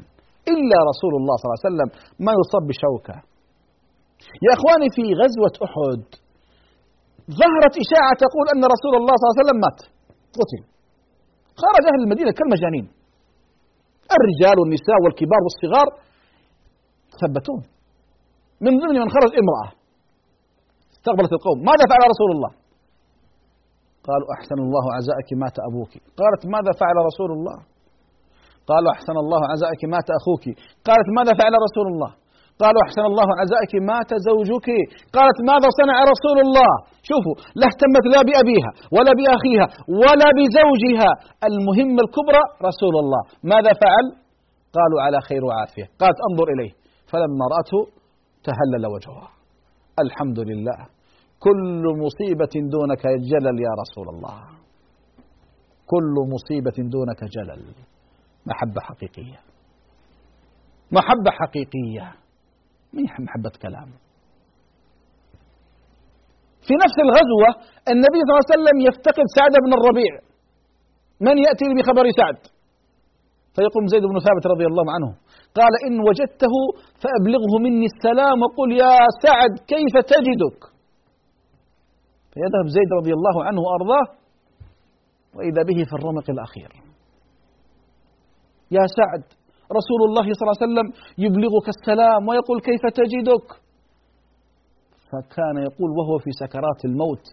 [0.54, 1.90] إلا رسول الله صلى الله عليه وسلم
[2.26, 3.18] ما يصاب بشوكة.
[4.46, 6.04] يا إخواني في غزوة أحد
[7.40, 9.80] ظهرت إشاعة تقول أن رسول الله صلى الله عليه وسلم مات.
[10.38, 10.62] قتل.
[11.62, 12.86] خرج أهل المدينة كالمجانين.
[14.16, 15.88] الرجال والنساء والكبار والصغار
[17.22, 17.62] ثبتون
[18.66, 19.70] من ضمن من خرج امرأة.
[20.96, 21.58] استقبلت القوم.
[21.70, 22.52] ماذا فعل رسول الله؟
[24.08, 27.58] قالوا أحسن الله عزائك مات أبوك قالت ماذا فعل رسول الله؟
[28.70, 30.46] قالوا أحسن الله عزائك مات أخوك
[30.88, 32.12] قالت ماذا فعل رسول الله؟
[32.62, 34.68] قالوا أحسن الله عزائك مات زوجك.
[35.16, 36.72] قالت ماذا صنع رسول الله؟
[37.10, 39.68] شوفوا لا اهتمت لا بأبيها ولا بأخيها
[40.04, 41.12] ولا بزوجها.
[41.50, 43.22] المهمة الكبرى رسول الله.
[43.54, 44.06] ماذا فعل؟
[44.78, 45.88] قالوا على خير وعافية.
[46.02, 46.72] قالت انظر إليه.
[47.12, 47.80] فلما رأته
[48.48, 49.30] تهلل وجهها
[50.06, 50.80] الحمد لله.
[51.46, 54.40] كل مصيبة دونك جلل يا رسول الله.
[55.92, 57.64] كل مصيبة دونك جلل.
[58.46, 59.40] محبة حقيقية.
[60.92, 62.21] محبة حقيقية.
[62.94, 63.90] من محبة كلام
[66.68, 67.50] في نفس الغزوة
[67.94, 70.14] النبي صلى الله عليه وسلم يفتقد سعد بن الربيع.
[71.28, 72.40] من يأتي بخبر سعد؟
[73.56, 75.10] فيقوم زيد بن ثابت رضي الله عنه
[75.60, 76.54] قال إن وجدته
[77.02, 80.60] فأبلغه مني السلام وقل يا سعد كيف تجدك؟
[82.34, 84.08] فيذهب زيد رضي الله عنه وأرضاه
[85.36, 86.72] وإذا به في الرمق الأخير.
[88.78, 89.24] يا سعد
[89.80, 90.88] رسول الله صلى الله عليه وسلم
[91.26, 93.48] يبلغك السلام ويقول كيف تجدك؟
[95.12, 97.24] فكان يقول وهو في سكرات الموت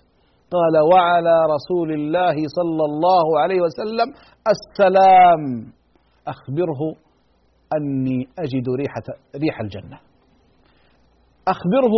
[0.54, 4.08] قال وعلى رسول الله صلى الله عليه وسلم
[4.54, 5.72] السلام
[6.26, 6.80] أخبره
[7.76, 9.06] أني أجد ريحة
[9.42, 10.07] ريح الجنة.
[11.54, 11.94] أخبره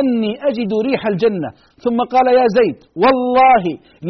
[0.00, 1.50] أني أجد ريح الجنة.
[1.84, 3.64] ثم قال يا زيد والله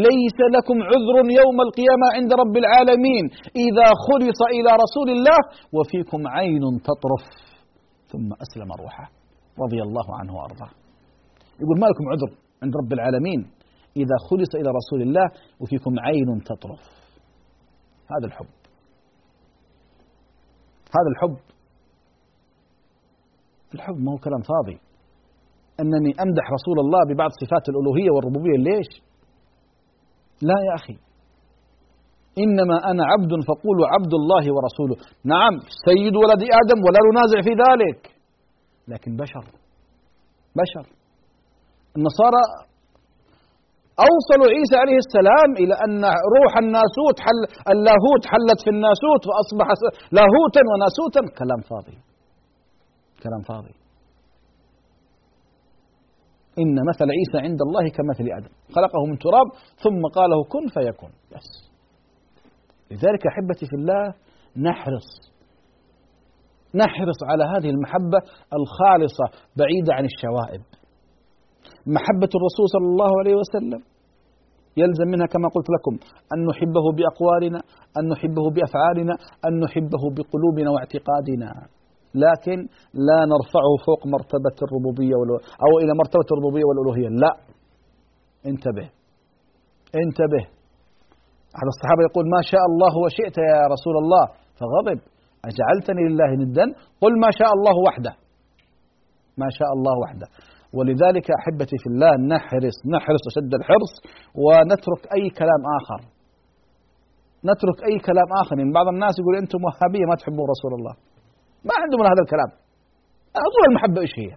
[0.08, 3.24] ليس لكم عذر يوم القيامة عند رب العالمين.
[3.66, 5.40] إذا خلص إلى رسول الله
[5.76, 7.24] وفيكم عين تطرف.
[8.12, 9.06] ثم أسلم روحه
[9.64, 10.72] رضي الله عنه وأرضاه.
[11.62, 12.30] يقول ما لكم عذر
[12.62, 13.40] عند رب العالمين؟
[13.96, 15.26] إذا خلص إلى رسول الله
[15.60, 16.82] وفيكم عين تطرف.
[18.12, 18.52] هذا الحب.
[20.96, 21.36] هذا الحب
[23.74, 24.76] الحب ما هو كلام فاضي.
[25.80, 28.90] أنني أمدح رسول الله ببعض صفات الألوهية والربوبية ليش؟
[30.48, 30.96] لا يا أخي.
[32.44, 34.96] إنما أنا عبد فقولوا عبد الله ورسوله.
[35.34, 35.54] نعم
[35.86, 38.00] سيد ولد آدم ولا ننازع في ذلك.
[38.88, 39.44] لكن بشر
[40.60, 40.84] بشر.
[41.96, 42.42] النصارى
[44.08, 46.02] أوصلوا عيسى عليه السلام إلى أن
[46.36, 47.40] روح الناسوت حل
[47.72, 49.66] اللاهوت حلت في الناسوت فأصبح
[50.16, 51.20] لاهوتا وناسوتا.
[51.40, 51.96] كلام فاضي.
[53.22, 53.74] كلام فاضي.
[56.58, 58.54] إن مثل عيسى عند الله كمثل آدم.
[58.74, 59.46] خلقه من تراب
[59.84, 61.10] ثم قال له كن فيكون.
[61.32, 61.48] بس.
[62.90, 64.14] لذلك أحبتي في الله
[64.56, 65.08] نحرص.
[66.74, 68.18] نحرص على هذه المحبة
[68.58, 69.24] الخالصة
[69.56, 70.62] بعيدة عن الشوائب.
[71.86, 73.82] محبة الرسول صلى الله عليه وسلم.
[74.76, 75.94] يلزم منها كما قلت لكم
[76.34, 77.60] أن نحبه بأقوالنا
[77.98, 79.14] أن نحبه بأفعالنا
[79.46, 81.50] أن نحبه بقلوبنا واعتقادنا.
[82.14, 82.58] لكن
[83.08, 85.14] لا نرفعه فوق مرتبة الربوبية
[85.64, 87.08] أو إلى مرتبة الربوبية والألوهية.
[87.22, 87.32] لا.
[88.50, 88.86] انتبه.
[90.02, 90.42] انتبه.
[91.56, 94.24] أحد الصحابة يقول ما شاء الله وشئت يا رسول الله.
[94.58, 95.00] فغضب.
[95.50, 96.64] أجعلتني لله ندا.
[97.02, 98.12] قل ما شاء الله وحده.
[99.42, 100.26] ما شاء الله وحده.
[100.76, 103.92] ولذلك أحبتي في الله نحرص نحرص أشد الحرص
[104.44, 106.00] ونترك أي كلام آخر.
[107.50, 108.58] نترك أي كلام آخر.
[108.58, 110.94] يعني بعض الناس يقول أنتم وهابية ما تحبون رسول الله.
[111.68, 112.50] ما عندهم هذا الكلام.
[113.48, 114.30] أقول المحبة إيش هي؟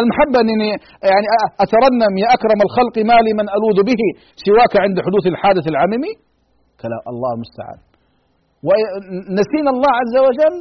[0.00, 0.68] المحبة أنني
[1.12, 1.26] يعني
[1.64, 4.02] أترنم يا أكرم الخلق ما لي من ألوذ به
[4.46, 6.12] سواك عند حدوث الحادث العممي
[6.82, 7.78] كلام الله المستعان.
[8.68, 10.56] ونسينا الله عز وجل؟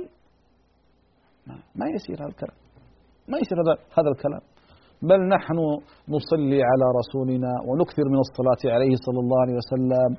[1.80, 2.58] ما يصير هذا الكلام.
[3.32, 3.58] ما يصير
[3.98, 4.44] هذا الكلام.
[5.02, 5.58] بل نحن
[6.16, 10.10] نصلي على رسولنا ونكثر من الصلاة عليه صلى الله عليه وسلم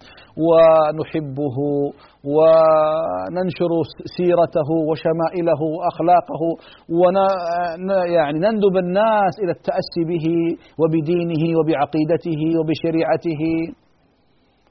[0.49, 1.57] ونحبه
[2.35, 3.73] وننشر
[4.17, 6.43] سيرته وشمائله وأخلاقه
[7.01, 7.17] ون
[8.17, 10.27] يعني نندب الناس إلى التأسي به
[10.81, 13.43] وبدينه وبعقيدته وبشريعته.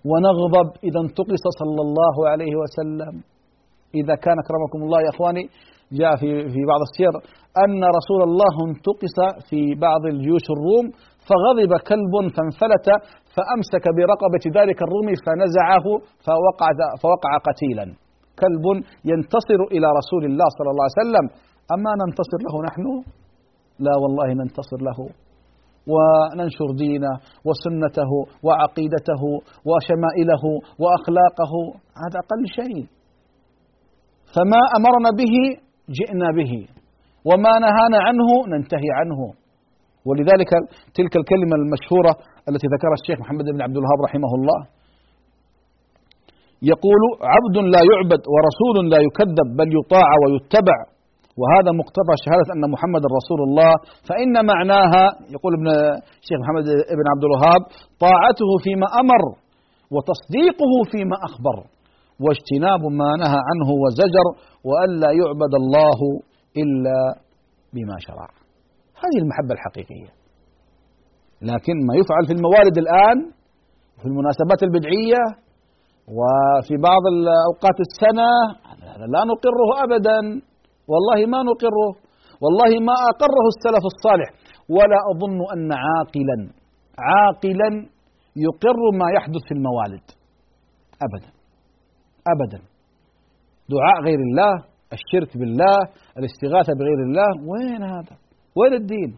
[0.10, 3.14] ونغضب إذا انتقص صلى الله عليه وسلم.
[3.95, 5.43] إذا كان أكرمكم الله يا إخواني
[5.92, 7.14] جاء في في بعض السير
[7.64, 9.18] أن رسول الله انتقص
[9.50, 10.86] في بعض الجيوش الروم
[11.28, 12.88] فغضب كلب فانفلت
[13.36, 15.86] فأمسك برقبة ذلك الرومي فنزعه
[16.28, 16.70] فوقع
[17.04, 17.86] فوقع قتيلا.
[18.42, 18.66] كلب
[19.12, 21.26] ينتصر إلى رسول الله صلى الله عليه وسلم.
[21.76, 22.86] أما ننتصر له نحن؟
[23.86, 25.00] لا والله ننتصر له.
[25.94, 27.14] وننشر دينه
[27.48, 28.12] وسنته
[28.46, 29.24] وعقيدته
[29.70, 30.44] وشمائله
[30.82, 31.54] وأخلاقه.
[32.04, 32.86] هذا أقل شيء.
[34.36, 35.36] فما أمرنا به
[35.98, 36.54] جئنا به.
[37.30, 39.20] وما نهانا عنه ننتهي عنه.
[40.08, 40.52] ولذلك
[40.98, 42.14] تلك الكلمة المشهورة
[42.50, 44.60] التي ذكرها الشيخ محمد بن عبد الوهاب رحمه الله.
[46.74, 47.02] يقول
[47.36, 50.78] عبد لا يعبد ورسول لا يكذب بل يطاع ويتبع.
[51.40, 53.72] وهذا مقتضى شهادة أن محمد رسول الله.
[54.10, 55.04] فإن معناها
[55.36, 55.68] يقول ابن
[56.22, 56.66] الشيخ محمد
[57.00, 57.62] بن عبد الوهاب
[58.06, 59.24] طاعته فيما أمر
[59.94, 61.58] وتصديقه فيما أخبر.
[62.26, 64.28] واجتناب ما نهى عنه وزجر
[64.68, 65.99] وألا يعبد الله
[66.61, 66.99] إلا
[67.74, 68.30] بما شرع.
[69.03, 70.11] هذه المحبة الحقيقية.
[71.41, 73.18] لكن ما يفعل في الموالد الآن
[73.99, 75.24] في المناسبات البدعية
[76.18, 77.03] وفي بعض
[77.49, 78.30] أوقات السنة
[79.13, 80.20] لا نقره أبدا.
[80.91, 81.89] والله ما نقره.
[82.43, 84.30] والله ما أقره السلف الصالح.
[84.70, 86.38] ولا أظن أن عاقلا
[87.07, 87.70] عاقلا
[88.45, 90.05] يقر ما يحدث في الموالد.
[91.05, 91.37] أبدا.
[92.34, 92.60] أبدا.
[93.74, 94.54] دعاء غير الله
[94.98, 95.78] الشرك بالله
[96.20, 98.16] الاستغاثة بغير الله وين هذا؟
[98.58, 99.12] وين الدين؟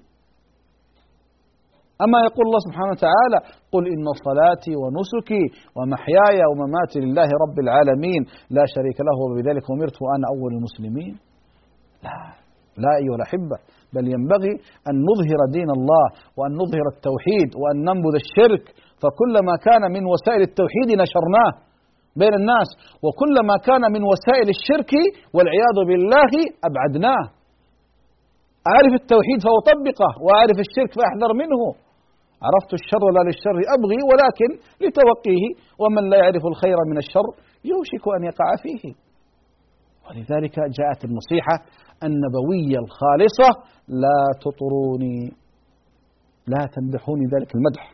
[2.05, 3.39] أما يقول الله سبحانه وتعالى
[3.73, 5.43] قل إن صلاتي ونسكي
[5.77, 8.21] ومحياي ومماتي لله رب العالمين
[8.57, 11.13] لا شريك له وبذلك أمرت وأنا أول المسلمين.
[12.05, 12.17] لا
[12.83, 13.57] لا أيها الأحبة
[13.95, 14.53] بل ينبغي
[14.89, 16.05] أن نظهر دين الله
[16.37, 18.65] وأن نظهر التوحيد وأن ننبذ الشرك
[19.01, 21.51] فكلما كان من وسائل التوحيد نشرناه.
[22.15, 22.69] بين الناس.
[23.05, 24.91] وكلما كان من وسائل الشرك
[25.35, 26.31] والعياذ بالله
[26.67, 27.23] أبعدناه.
[28.71, 31.61] أعرف التوحيد فأطبقه وأعرف الشرك فأحذر منه.
[32.45, 34.49] عرفت الشر لا للشر أبغي ولكن
[34.83, 35.43] لتوقيه
[35.81, 37.27] ومن لا يعرف الخير من الشر
[37.71, 38.83] يوشك أن يقع فيه.
[40.05, 41.55] ولذلك جاءت النصيحة
[42.07, 43.49] النبوية الخالصة
[43.87, 45.19] لا تطروني
[46.47, 47.93] لا تمدحوني ذلك المدح.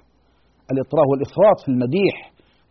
[0.71, 2.15] الإطراء والإفراط في المديح.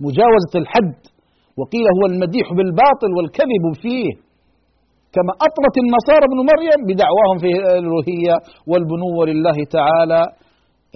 [0.01, 1.14] مجاوزة الحد.
[1.61, 4.11] وقيل هو المديح بالباطل والكذب فيه.
[5.17, 8.35] كما أطرت النصارى ابن مريم بدعواهم في الألوهية
[8.71, 10.23] والبنوة لله تعالى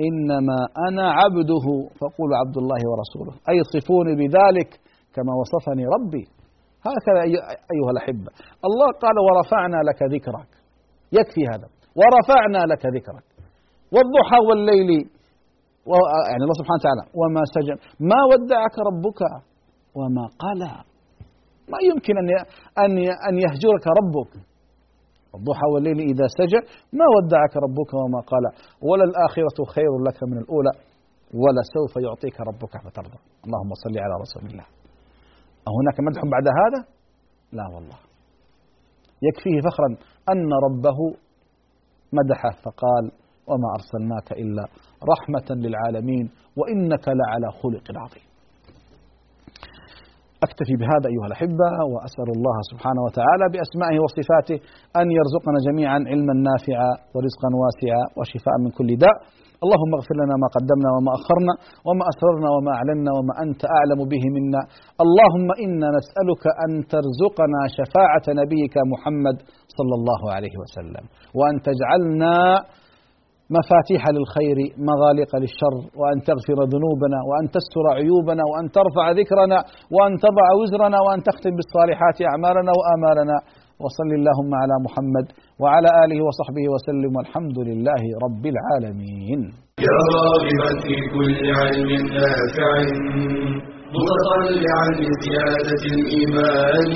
[0.09, 1.67] إنما أنا عبده
[2.01, 4.71] فقولوا عبد الله ورسوله أي صفوني بذلك
[5.15, 6.25] كما وصفني ربي.
[6.89, 7.21] هكذا
[7.75, 8.31] أيها الأحبة.
[8.69, 10.51] الله قال ورفعنا لك ذكرك.
[11.19, 11.69] يكفي هذا.
[11.99, 13.27] ورفعنا لك ذكرك.
[13.95, 14.91] والضحى والليل
[16.31, 17.77] يعني الله سبحانه وتعالى وما سجن
[18.11, 19.21] ما ودعك ربك
[19.95, 20.75] وما قلى
[21.69, 22.29] ما يمكن أن
[22.85, 24.33] أن أن يهجرك ربك.
[25.35, 26.61] الضحى والليل إذا سجى
[26.93, 28.45] ما ودعك ربك وما قال
[28.83, 30.71] ولا الآخرة خير لك من الأولى
[31.35, 33.19] ولا سوف يعطيك ربك فترضى.
[33.47, 34.67] اللهم صل على رسول الله.
[35.69, 36.81] أهناك مدح بعد هذا؟
[37.53, 37.99] لا والله.
[39.23, 39.89] يكفيه فخرا
[40.33, 40.99] أن ربه
[42.13, 43.05] مدحه فقال
[43.49, 44.65] وما أرسلناك إلا
[45.13, 48.29] رحمة للعالمين وإنك لعلى خلق عظيم.
[50.47, 54.57] أكتفي بهذا أيها الأحبة وأسأل الله سبحانه وتعالى بأسمائه وصفاته
[55.01, 59.17] أن يرزقنا جميعا علما نافعا ورزقا واسعا وشفاء من كل داء.
[59.65, 61.55] اللهم اغفر لنا ما قدمنا وما أخرنا
[61.87, 64.63] وما أسررنا وما أعلنا وما أنت أعلم به منا.
[65.05, 69.37] اللهم إنا نسألك أن ترزقنا شفاعة نبيك محمد
[69.79, 71.05] صلى الله عليه وسلم
[71.39, 72.35] وأن تجعلنا
[73.57, 74.59] مفاتيح للخير
[74.91, 79.59] مغالق للشر وأن تغفر ذنوبنا وأن تستر عيوبنا وأن ترفع ذكرنا
[79.95, 83.37] وأن تضع وزرنا وأن تختم بالصالحات أعمالنا وآمالنا.
[83.85, 85.27] وصل اللهم على محمد
[85.63, 89.41] وعلى آله وصحبه وسلم والحمد لله رب العالمين.
[89.89, 92.71] يا راغبا في كل علم نافع
[93.97, 96.91] متطلعا لزيادة الإيمان.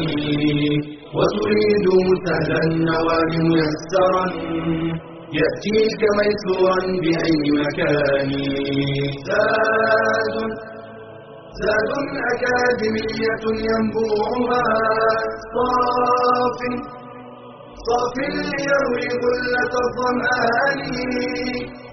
[1.17, 1.87] وتريد
[2.27, 4.25] سهلا النوال ميسرا
[5.41, 8.31] يأتيك ميسورا بأي مكان.
[9.29, 10.37] زاد
[11.61, 11.91] زاد
[12.33, 14.65] أكاديمية ينبوعها.
[15.55, 16.61] صاف
[17.87, 20.81] صاف ليروي غلة الظمآن.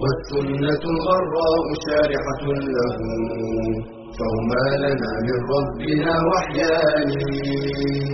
[0.02, 2.44] والسنة الغراء شارحة
[2.76, 2.98] له.
[4.18, 7.10] فهما لنا من ربنا وحيان.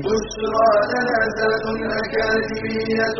[0.05, 1.65] بشرى لنا زاد
[2.01, 3.19] أكاديمية